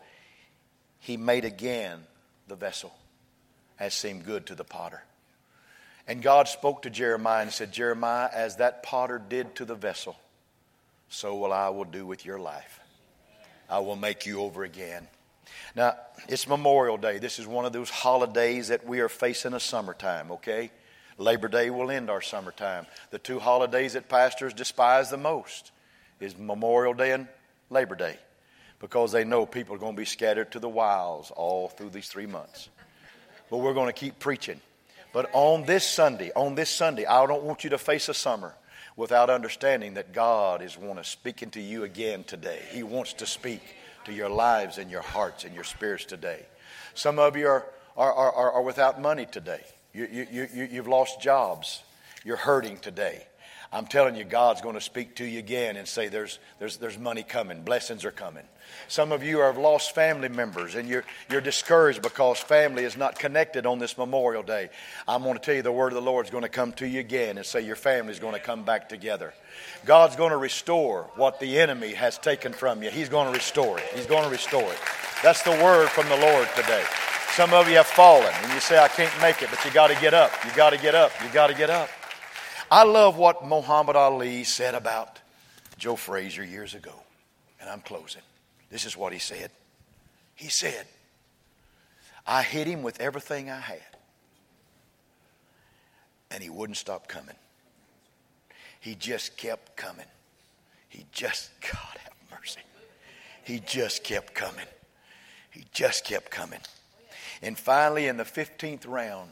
he 0.99 1.15
made 1.15 1.45
again 1.45 1.99
the 2.47 2.55
vessel 2.55 2.93
as 3.79 3.93
seemed 3.93 4.25
good 4.25 4.47
to 4.47 4.55
the 4.55 4.63
potter. 4.63 5.03
And 6.07 6.21
God 6.21 6.47
spoke 6.47 6.83
to 6.83 6.89
Jeremiah 6.89 7.43
and 7.43 7.51
said, 7.51 7.71
Jeremiah, 7.71 8.29
as 8.33 8.57
that 8.57 8.83
potter 8.83 9.19
did 9.19 9.55
to 9.55 9.65
the 9.65 9.75
vessel, 9.75 10.15
so 11.09 11.35
will 11.35 11.53
I 11.53 11.69
will 11.69 11.85
do 11.85 12.05
with 12.05 12.25
your 12.25 12.39
life. 12.39 12.79
I 13.69 13.79
will 13.79 13.95
make 13.95 14.25
you 14.25 14.41
over 14.41 14.63
again. 14.63 15.07
Now, 15.75 15.95
it's 16.27 16.47
Memorial 16.47 16.97
Day. 16.97 17.19
This 17.19 17.39
is 17.39 17.47
one 17.47 17.65
of 17.65 17.73
those 17.73 17.89
holidays 17.89 18.69
that 18.69 18.85
we 18.85 18.99
are 18.99 19.09
facing 19.09 19.53
a 19.53 19.59
summertime, 19.59 20.31
okay? 20.31 20.71
Labor 21.17 21.47
Day 21.47 21.69
will 21.69 21.91
end 21.91 22.09
our 22.09 22.21
summertime. 22.21 22.85
The 23.11 23.19
two 23.19 23.39
holidays 23.39 23.93
that 23.93 24.09
pastors 24.09 24.53
despise 24.53 25.09
the 25.09 25.17
most 25.17 25.71
is 26.19 26.37
Memorial 26.37 26.93
Day 26.93 27.11
and 27.11 27.27
Labor 27.69 27.95
Day 27.95 28.17
because 28.79 29.11
they 29.11 29.23
know 29.23 29.45
people 29.45 29.75
are 29.75 29.79
going 29.79 29.95
to 29.95 30.01
be 30.01 30.05
scattered 30.05 30.51
to 30.51 30.59
the 30.59 30.69
wilds 30.69 31.31
all 31.31 31.69
through 31.69 31.89
these 31.89 32.07
three 32.07 32.25
months. 32.25 32.69
But 33.49 33.57
we're 33.57 33.73
going 33.73 33.87
to 33.87 33.93
keep 33.93 34.19
preaching. 34.19 34.59
But 35.13 35.29
on 35.33 35.65
this 35.65 35.87
Sunday, 35.87 36.31
on 36.35 36.55
this 36.55 36.69
Sunday, 36.69 37.05
I 37.05 37.25
don't 37.25 37.43
want 37.43 37.63
you 37.63 37.69
to 37.71 37.77
face 37.77 38.09
a 38.09 38.13
summer 38.13 38.53
without 38.95 39.29
understanding 39.29 39.95
that 39.95 40.13
God 40.13 40.61
is 40.61 40.77
want 40.77 40.99
to 40.99 41.03
speaking 41.03 41.49
to 41.51 41.61
you 41.61 41.83
again 41.83 42.23
today. 42.23 42.61
He 42.71 42.83
wants 42.83 43.13
to 43.13 43.25
speak 43.25 43.61
to 44.05 44.13
your 44.13 44.29
lives 44.29 44.77
and 44.77 44.89
your 44.89 45.01
hearts 45.01 45.43
and 45.43 45.53
your 45.53 45.63
spirits 45.63 46.05
today. 46.05 46.45
Some 46.93 47.19
of 47.19 47.35
you 47.35 47.47
are, 47.47 47.65
are, 47.97 48.13
are, 48.13 48.51
are 48.53 48.61
without 48.61 49.01
money 49.01 49.25
today. 49.25 49.61
You, 49.93 50.07
you, 50.11 50.47
you, 50.53 50.67
you've 50.71 50.87
lost 50.87 51.21
jobs. 51.21 51.83
You're 52.23 52.37
hurting 52.37 52.77
today. 52.77 53.25
I'm 53.75 53.87
telling 53.87 54.15
you, 54.15 54.23
God's 54.23 54.61
going 54.61 54.75
to 54.75 54.81
speak 54.81 55.15
to 55.17 55.25
you 55.25 55.37
again 55.37 55.75
and 55.75 55.85
say, 55.85 56.07
there's, 56.07 56.39
there's, 56.59 56.77
there's 56.77 56.97
money 56.97 57.23
coming, 57.23 57.61
blessings 57.61 58.05
are 58.05 58.11
coming. 58.11 58.45
Some 58.87 59.11
of 59.11 59.21
you 59.21 59.39
have 59.39 59.57
lost 59.57 59.93
family 59.93 60.29
members 60.29 60.75
and 60.75 60.87
you're, 60.87 61.03
you're 61.29 61.41
discouraged 61.41 62.01
because 62.01 62.39
family 62.39 62.85
is 62.85 62.95
not 62.95 63.19
connected 63.19 63.65
on 63.65 63.79
this 63.79 63.97
Memorial 63.97 64.43
Day. 64.43 64.69
I'm 65.09 65.23
going 65.23 65.33
to 65.33 65.41
tell 65.41 65.55
you 65.55 65.61
the 65.61 65.73
word 65.73 65.89
of 65.89 65.95
the 65.95 66.09
Lord 66.09 66.25
is 66.25 66.31
going 66.31 66.43
to 66.43 66.49
come 66.49 66.71
to 66.73 66.87
you 66.87 67.01
again 67.01 67.35
and 67.35 67.45
say 67.45 67.59
your 67.59 67.75
family 67.75 68.13
is 68.13 68.19
going 68.19 68.33
to 68.33 68.39
come 68.39 68.63
back 68.63 68.87
together. 68.87 69.33
God's 69.85 70.15
going 70.15 70.31
to 70.31 70.37
restore 70.37 71.09
what 71.17 71.41
the 71.41 71.59
enemy 71.59 71.93
has 71.95 72.17
taken 72.17 72.53
from 72.53 72.81
you. 72.81 72.89
He's 72.89 73.09
going 73.09 73.27
to 73.27 73.33
restore 73.33 73.77
it. 73.77 73.83
He's 73.93 74.07
going 74.07 74.23
to 74.23 74.29
restore 74.29 74.71
it. 74.71 74.79
That's 75.21 75.43
the 75.43 75.51
word 75.51 75.89
from 75.89 76.07
the 76.07 76.17
Lord 76.17 76.47
today. 76.55 76.85
Some 77.33 77.53
of 77.53 77.67
you 77.67 77.75
have 77.75 77.87
fallen 77.87 78.31
and 78.41 78.53
you 78.53 78.61
say, 78.61 78.79
I 78.79 78.87
can't 78.87 79.11
make 79.21 79.41
it, 79.41 79.49
but 79.49 79.65
you 79.65 79.71
got 79.71 79.87
to 79.87 79.99
get 79.99 80.13
up. 80.13 80.31
You 80.45 80.51
got 80.55 80.69
to 80.69 80.77
get 80.77 80.95
up. 80.95 81.11
You 81.21 81.29
got 81.33 81.47
to 81.47 81.53
get 81.53 81.69
up. 81.69 81.89
I 82.75 82.83
love 82.83 83.15
what 83.15 83.45
Muhammad 83.45 83.95
Ali 83.95 84.43
said 84.43 84.75
about 84.75 85.21
Joe 85.77 85.95
Frazier 85.95 86.43
years 86.43 86.75
ago. 86.75 86.91
And 87.61 87.69
I'm 87.69 87.79
closing. 87.79 88.21
This 88.69 88.83
is 88.83 88.97
what 88.97 89.13
he 89.13 89.19
said. 89.19 89.49
He 90.35 90.49
said, 90.49 90.85
I 92.27 92.41
hit 92.43 92.67
him 92.67 92.83
with 92.83 92.99
everything 92.99 93.49
I 93.49 93.61
had. 93.61 93.79
And 96.29 96.43
he 96.43 96.49
wouldn't 96.49 96.75
stop 96.75 97.07
coming. 97.07 97.37
He 98.81 98.93
just 98.95 99.37
kept 99.37 99.77
coming. 99.77 100.07
He 100.89 101.05
just, 101.13 101.51
God 101.61 101.97
have 102.03 102.13
mercy. 102.29 102.59
He 103.45 103.61
just 103.61 104.03
kept 104.03 104.33
coming. 104.33 104.67
He 105.49 105.63
just 105.71 106.03
kept 106.03 106.29
coming. 106.29 106.59
And 107.41 107.57
finally, 107.57 108.07
in 108.07 108.17
the 108.17 108.25
15th 108.25 108.85
round, 108.85 109.31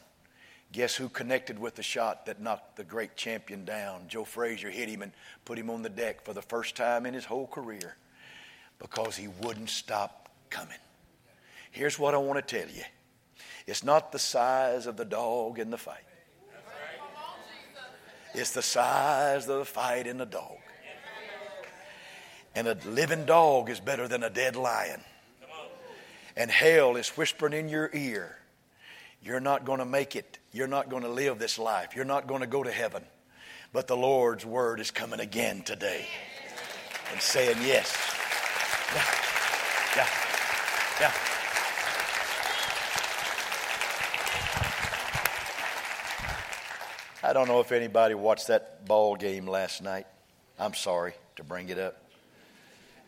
Guess 0.74 0.96
who 0.96 1.08
connected 1.08 1.60
with 1.60 1.76
the 1.76 1.84
shot 1.84 2.26
that 2.26 2.42
knocked 2.42 2.78
the 2.78 2.84
great 2.84 3.16
champion 3.16 3.64
down? 3.64 4.08
Joe 4.08 4.26
Frazier 4.26 4.72
hit 4.72 4.90
him 4.90 5.04
and 5.04 5.12
put 5.46 5.60
him 5.60 5.70
on 5.70 5.84
the 5.84 5.90
deck 5.90 6.26
for 6.26 6.34
the 6.34 6.42
first 6.42 6.76
time 6.76 7.06
in 7.06 7.14
his 7.14 7.26
whole 7.26 7.46
career 7.46 7.96
because 8.80 9.16
he 9.16 9.28
wouldn't 9.28 9.70
stop 9.70 10.30
coming. 10.50 10.80
Here's 11.70 12.00
what 12.00 12.16
I 12.16 12.18
want 12.18 12.46
to 12.46 12.60
tell 12.60 12.68
you 12.68 12.82
it's 13.68 13.84
not 13.84 14.12
the 14.12 14.20
size 14.20 14.88
of 14.88 14.98
the 14.98 15.06
dog 15.06 15.60
in 15.60 15.70
the 15.70 15.78
fight, 15.78 16.04
it's 18.34 18.52
the 18.52 18.64
size 18.64 19.48
of 19.48 19.60
the 19.60 19.66
fight 19.66 20.08
in 20.08 20.18
the 20.18 20.26
dog. 20.26 20.58
And 22.56 22.68
a 22.68 22.78
living 22.88 23.26
dog 23.26 23.70
is 23.70 23.80
better 23.80 24.08
than 24.08 24.24
a 24.24 24.30
dead 24.30 24.56
lion. 24.56 25.02
And 26.36 26.50
hell 26.50 26.96
is 26.96 27.10
whispering 27.10 27.54
in 27.54 27.70
your 27.70 27.92
ear, 27.94 28.40
You're 29.22 29.40
not 29.40 29.66
going 29.66 29.80
to 29.80 29.86
make 29.86 30.16
it 30.16 30.40
you're 30.54 30.68
not 30.68 30.88
going 30.88 31.02
to 31.04 31.10
live 31.10 31.40
this 31.40 31.58
life. 31.58 31.96
You're 31.96 32.06
not 32.06 32.28
going 32.28 32.42
to 32.42 32.48
go 32.48 32.64
to 32.64 32.72
heaven. 32.72 33.04
But 33.74 33.88
the 33.88 33.98
Lord's 33.98 34.46
word 34.46 34.80
is 34.80 34.92
coming 34.92 35.20
again 35.20 35.64
today 35.64 36.06
and 37.12 37.20
saying 37.20 37.58
yes. 37.66 37.92
Yeah. 38.96 39.06
Yeah. 39.98 40.08
Yeah. 41.02 41.14
I 47.26 47.34
don't 47.34 47.48
know 47.48 47.62
if 47.62 47.72
anybody 47.72 48.14
watched 48.14 48.48
that 48.48 48.86
ball 48.86 49.16
game 49.16 49.48
last 49.48 49.82
night. 49.82 50.06
I'm 50.60 50.76
sorry 50.76 51.14
to 51.38 51.44
bring 51.44 51.70
it 51.70 51.80
up. 51.80 51.98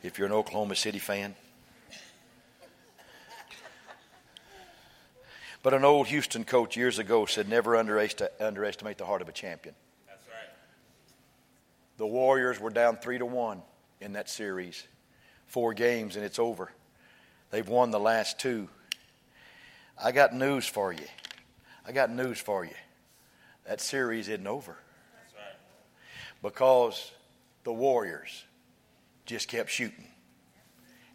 If 0.02 0.18
you're 0.18 0.28
an 0.28 0.34
Oklahoma 0.34 0.76
City 0.76 1.00
fan, 1.00 1.36
But 5.66 5.74
an 5.74 5.84
old 5.84 6.06
Houston 6.06 6.44
coach 6.44 6.78
years 6.78 7.00
ago 7.00 7.26
said, 7.26 7.50
never 7.50 7.76
underestimate 7.76 9.00
the 9.00 9.06
heart 9.08 9.24
of 9.24 9.30
a 9.30 9.32
champion. 9.32 9.74
That's 10.08 10.28
right. 10.28 10.54
The 11.98 12.06
Warriors 12.06 12.60
were 12.60 12.70
down 12.70 12.98
three 12.98 13.18
to 13.18 13.26
one 13.26 13.64
in 14.00 14.14
that 14.14 14.30
series. 14.30 14.84
Four 15.48 15.74
games 15.74 16.18
and 16.18 16.24
it's 16.24 16.38
over. 16.38 16.72
They've 17.50 17.68
won 17.68 17.90
the 17.90 18.00
last 18.00 18.38
two. 18.38 18.70
I 19.98 20.12
got 20.12 20.36
news 20.36 20.68
for 20.68 20.94
you. 20.94 21.08
I 21.84 21.94
got 21.94 22.12
news 22.12 22.40
for 22.40 22.64
you. 22.64 22.76
That 23.66 23.82
series 23.82 24.30
isn't 24.30 24.46
over. 24.46 24.78
That's 25.16 25.34
right. 25.34 26.44
Because 26.44 27.12
the 27.64 27.74
Warriors 27.74 28.44
just 29.26 29.48
kept 29.48 29.72
shooting 29.72 30.10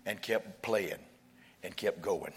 and 0.05 0.21
kept 0.21 0.61
playing 0.61 0.99
and 1.63 1.77
kept 1.77 2.03
going. 2.03 2.33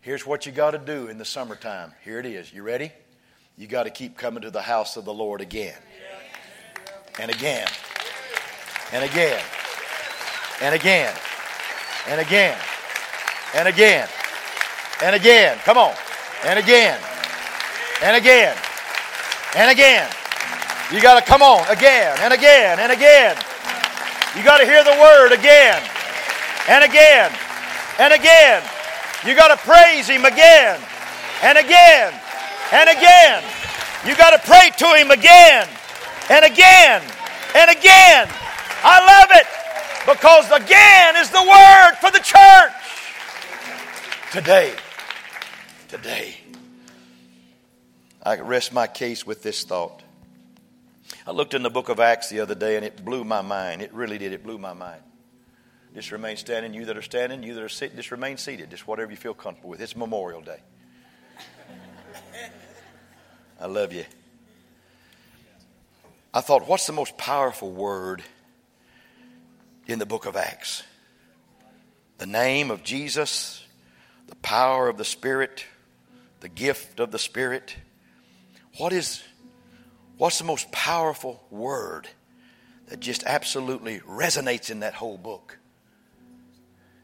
Here's 0.00 0.26
what 0.26 0.46
you 0.46 0.52
got 0.52 0.70
to 0.70 0.78
do 0.78 1.08
in 1.08 1.18
the 1.18 1.24
summertime. 1.24 1.92
Here 2.04 2.20
it 2.20 2.26
is. 2.26 2.52
You 2.52 2.62
ready? 2.62 2.92
You 3.56 3.66
got 3.66 3.84
to 3.84 3.90
keep 3.90 4.16
coming 4.16 4.42
to 4.42 4.50
the 4.50 4.62
house 4.62 4.96
of 4.96 5.04
the 5.04 5.12
Lord 5.12 5.40
again 5.40 5.74
and 7.18 7.30
again 7.30 7.66
and 8.92 9.04
again 9.04 9.42
and 10.60 10.74
again 10.74 11.14
and 12.06 12.20
again 12.20 12.56
and 13.54 13.68
again 13.68 14.08
and 15.02 15.16
again. 15.16 15.58
Come 15.64 15.76
on. 15.76 15.94
And 16.44 16.58
again 16.58 17.00
and 18.02 18.16
again 18.16 18.56
and 19.56 19.70
again. 19.70 20.08
You 20.92 21.02
got 21.02 21.18
to 21.18 21.26
come 21.26 21.42
on 21.42 21.68
again 21.68 22.16
and 22.20 22.32
again 22.32 22.78
and 22.78 22.92
again. 22.92 23.36
You 24.36 24.44
got 24.44 24.58
to 24.58 24.64
hear 24.64 24.84
the 24.84 24.96
word 25.00 25.32
again 25.32 25.82
and 26.68 26.84
again 26.84 27.32
and 27.98 28.12
again. 28.12 28.62
You 29.26 29.34
got 29.34 29.48
to 29.48 29.56
praise 29.56 30.08
Him 30.08 30.24
again 30.24 30.80
and 31.42 31.58
again 31.58 32.14
and 32.72 32.88
again. 32.88 33.42
You 34.06 34.16
got 34.16 34.30
to 34.30 34.46
pray 34.46 34.70
to 34.78 34.94
Him 34.94 35.10
again 35.10 35.68
and 36.30 36.44
again 36.44 37.02
and 37.54 37.70
again. 37.70 38.28
I 38.84 39.00
love 39.04 39.30
it 39.32 39.46
because 40.06 40.50
again 40.52 41.16
is 41.16 41.30
the 41.30 41.42
word 41.42 41.94
for 42.00 42.10
the 42.10 42.20
church. 42.20 42.72
Today, 44.30 44.74
today, 45.88 46.36
I 48.22 48.38
rest 48.40 48.72
my 48.72 48.86
case 48.86 49.26
with 49.26 49.42
this 49.42 49.64
thought. 49.64 50.02
I 51.26 51.32
looked 51.32 51.54
in 51.54 51.62
the 51.62 51.70
book 51.70 51.88
of 51.88 51.98
Acts 51.98 52.28
the 52.28 52.40
other 52.40 52.54
day 52.54 52.76
and 52.76 52.84
it 52.84 53.04
blew 53.04 53.24
my 53.24 53.42
mind. 53.42 53.82
It 53.82 53.92
really 53.92 54.18
did. 54.18 54.32
It 54.32 54.44
blew 54.44 54.58
my 54.58 54.74
mind. 54.74 55.00
Just 55.94 56.12
remain 56.12 56.36
standing. 56.36 56.74
You 56.74 56.84
that 56.86 56.96
are 56.96 57.02
standing, 57.02 57.42
you 57.42 57.54
that 57.54 57.62
are 57.62 57.68
sitting, 57.68 57.96
just 57.96 58.10
remain 58.10 58.36
seated. 58.36 58.70
Just 58.70 58.86
whatever 58.86 59.10
you 59.10 59.16
feel 59.16 59.34
comfortable 59.34 59.70
with. 59.70 59.80
It's 59.80 59.96
Memorial 59.96 60.40
Day. 60.40 60.60
I 63.60 63.66
love 63.66 63.92
you. 63.92 64.04
I 66.32 66.40
thought, 66.40 66.68
what's 66.68 66.86
the 66.86 66.92
most 66.92 67.16
powerful 67.16 67.70
word 67.70 68.22
in 69.86 69.98
the 69.98 70.06
book 70.06 70.26
of 70.26 70.36
Acts? 70.36 70.84
The 72.18 72.26
name 72.26 72.70
of 72.70 72.84
Jesus, 72.84 73.64
the 74.28 74.36
power 74.36 74.88
of 74.88 74.98
the 74.98 75.04
Spirit, 75.04 75.64
the 76.40 76.48
gift 76.48 77.00
of 77.00 77.10
the 77.10 77.18
Spirit. 77.18 77.74
What 78.76 78.92
is 78.92 79.22
what's 80.18 80.38
the 80.38 80.44
most 80.44 80.70
powerful 80.70 81.42
word 81.50 82.08
that 82.88 83.00
just 83.00 83.24
absolutely 83.24 84.00
resonates 84.00 84.70
in 84.70 84.80
that 84.80 84.94
whole 84.94 85.16
book? 85.16 85.58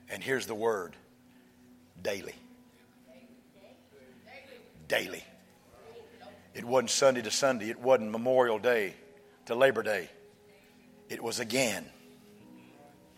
And 0.08 0.22
here's 0.22 0.46
the 0.46 0.54
word 0.54 0.94
daily. 2.02 2.34
Daily. 4.88 5.24
It 6.54 6.64
wasn't 6.64 6.90
Sunday 6.90 7.22
to 7.22 7.30
Sunday, 7.30 7.70
it 7.70 7.80
wasn't 7.80 8.10
Memorial 8.10 8.58
Day 8.58 8.94
to 9.46 9.54
Labor 9.54 9.82
Day. 9.82 10.08
It 11.08 11.22
was 11.22 11.40
again 11.40 11.84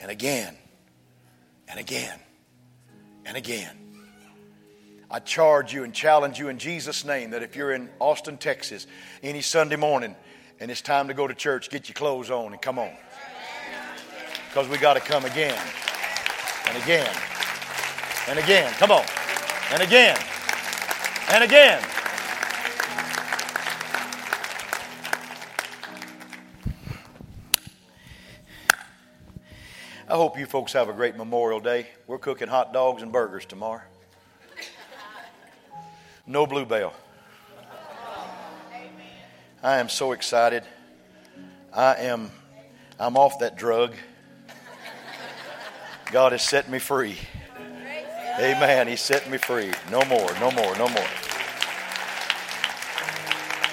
and 0.01 0.11
again 0.11 0.57
and 1.68 1.79
again 1.79 2.18
and 3.25 3.37
again. 3.37 3.77
I 5.11 5.20
charge 5.20 5.72
you 5.72 5.85
and 5.85 5.94
challenge 5.94 6.38
you 6.38 6.49
in 6.49 6.59
Jesus' 6.59 7.05
name 7.05 7.31
that 7.31 7.42
if 7.42 7.55
you're 7.55 7.72
in 7.72 7.88
Austin, 8.01 8.38
Texas, 8.38 8.87
any 9.22 9.40
Sunday 9.40 9.77
morning 9.77 10.17
and 10.58 10.71
it's 10.71 10.81
time 10.81 11.08
to 11.08 11.15
go 11.15 11.27
to 11.27 11.35
church, 11.35 11.71
get 11.71 11.88
your 11.88 11.94
clothes 11.94 12.31
on 12.31 12.52
and 12.52 12.61
come 12.61 12.79
on. 12.79 12.92
Because 14.48 14.69
we 14.69 14.79
got 14.79 14.94
to 14.94 15.00
come 15.00 15.25
again 15.25 15.58
and 16.69 16.83
again 16.83 17.17
and 18.29 18.38
again. 18.38 18.73
Come 18.75 18.90
on. 18.90 19.04
And 19.73 19.83
again 19.83 20.17
and 21.31 21.42
again. 21.42 21.83
I 30.08 30.14
hope 30.14 30.38
you 30.38 30.46
folks 30.46 30.73
have 30.73 30.88
a 30.88 30.92
great 30.92 31.17
Memorial 31.17 31.58
Day. 31.58 31.88
We're 32.06 32.19
cooking 32.19 32.46
hot 32.46 32.73
dogs 32.73 33.02
and 33.02 33.10
burgers 33.10 33.44
tomorrow. 33.44 33.83
No 36.27 36.46
bluebell. 36.46 36.94
I 39.62 39.79
am 39.79 39.88
so 39.88 40.12
excited. 40.12 40.62
I 41.73 41.94
am 41.96 42.31
I'm 42.98 43.17
off 43.17 43.40
that 43.40 43.56
drug. 43.56 43.94
God 46.13 46.33
has 46.33 46.42
set 46.42 46.71
me 46.71 46.79
free. 46.79 47.17
Amen. 48.38 48.87
He 48.87 48.96
set 48.96 49.31
me 49.31 49.38
free. 49.38 49.73
No 49.90 50.02
more, 50.04 50.31
no 50.40 50.50
more, 50.50 50.77
no 50.77 50.88
more. 50.88 51.07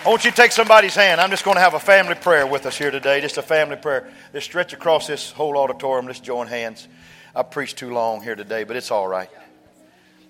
I 0.05 0.09
want 0.09 0.25
you 0.25 0.31
to 0.31 0.35
take 0.35 0.51
somebody's 0.51 0.95
hand. 0.95 1.21
I'm 1.21 1.29
just 1.29 1.45
going 1.45 1.55
to 1.55 1.61
have 1.61 1.75
a 1.75 1.79
family 1.79 2.15
prayer 2.15 2.45
with 2.45 2.65
us 2.65 2.77
here 2.77 2.91
today. 2.91 3.21
Just 3.21 3.37
a 3.37 3.41
family 3.41 3.77
prayer. 3.77 4.09
Let's 4.33 4.45
stretch 4.45 4.73
across 4.73 5.07
this 5.07 5.31
whole 5.31 5.57
auditorium. 5.57 6.07
Let's 6.07 6.19
join 6.19 6.47
hands. 6.47 6.87
I 7.35 7.43
preached 7.43 7.77
too 7.77 7.93
long 7.93 8.21
here 8.21 8.35
today, 8.35 8.63
but 8.63 8.75
it's 8.75 8.91
all 8.91 9.07
right. 9.07 9.29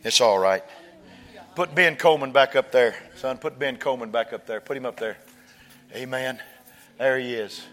It's 0.04 0.22
all 0.22 0.38
right. 0.38 0.64
Put 1.56 1.74
Ben 1.74 1.96
Coleman 1.96 2.32
back 2.32 2.56
up 2.56 2.72
there. 2.72 2.96
Son, 3.16 3.38
put 3.38 3.58
Ben 3.58 3.78
Coleman 3.78 4.12
back 4.12 4.34
up 4.34 4.46
there. 4.46 4.60
Put 4.60 4.78
him 4.78 4.86
up 4.86 5.00
there. 5.00 5.18
Amen. 5.96 6.40
There 6.98 7.18
he 7.18 7.34
is. 7.34 7.64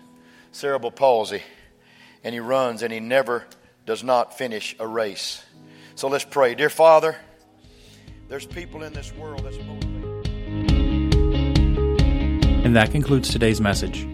Cerebral 0.53 0.93
palsy. 0.93 1.43
And 2.25 2.33
he 2.35 2.41
runs 2.41 2.83
and 2.83 2.93
he 2.93 3.01
never 3.01 3.45
does 3.91 4.05
not 4.05 4.39
finish 4.39 4.77
a 4.79 4.87
race. 4.87 5.43
So 5.97 6.07
let's 6.07 6.25
pray. 6.25 6.55
Dear 6.55 6.71
Father, 6.71 7.17
there's 8.29 8.47
people 8.47 8.85
in 8.85 8.93
this 8.93 9.13
world 9.15 9.43
that's 9.43 9.59
motivated. 9.59 10.29
And 12.65 12.77
that 12.77 12.93
concludes 12.93 13.31
today's 13.31 13.61
message. 13.61 14.07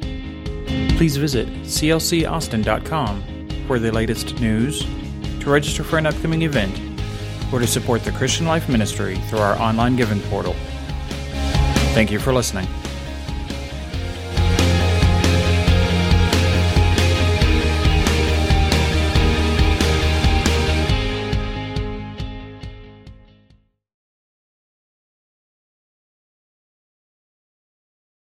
Please 0.96 1.18
visit 1.18 1.46
clcaustin.com 1.64 3.22
for 3.66 3.78
the 3.78 3.92
latest 3.92 4.40
news, 4.40 4.82
to 5.40 5.50
register 5.50 5.84
for 5.84 5.98
an 5.98 6.06
upcoming 6.06 6.40
event, 6.40 6.80
or 7.52 7.58
to 7.58 7.66
support 7.66 8.02
the 8.02 8.12
Christian 8.12 8.46
Life 8.46 8.70
Ministry 8.70 9.16
through 9.28 9.40
our 9.40 9.60
online 9.60 9.94
giving 9.94 10.20
portal. 10.30 10.54
Thank 11.92 12.10
you 12.10 12.18
for 12.18 12.32
listening. 12.32 12.66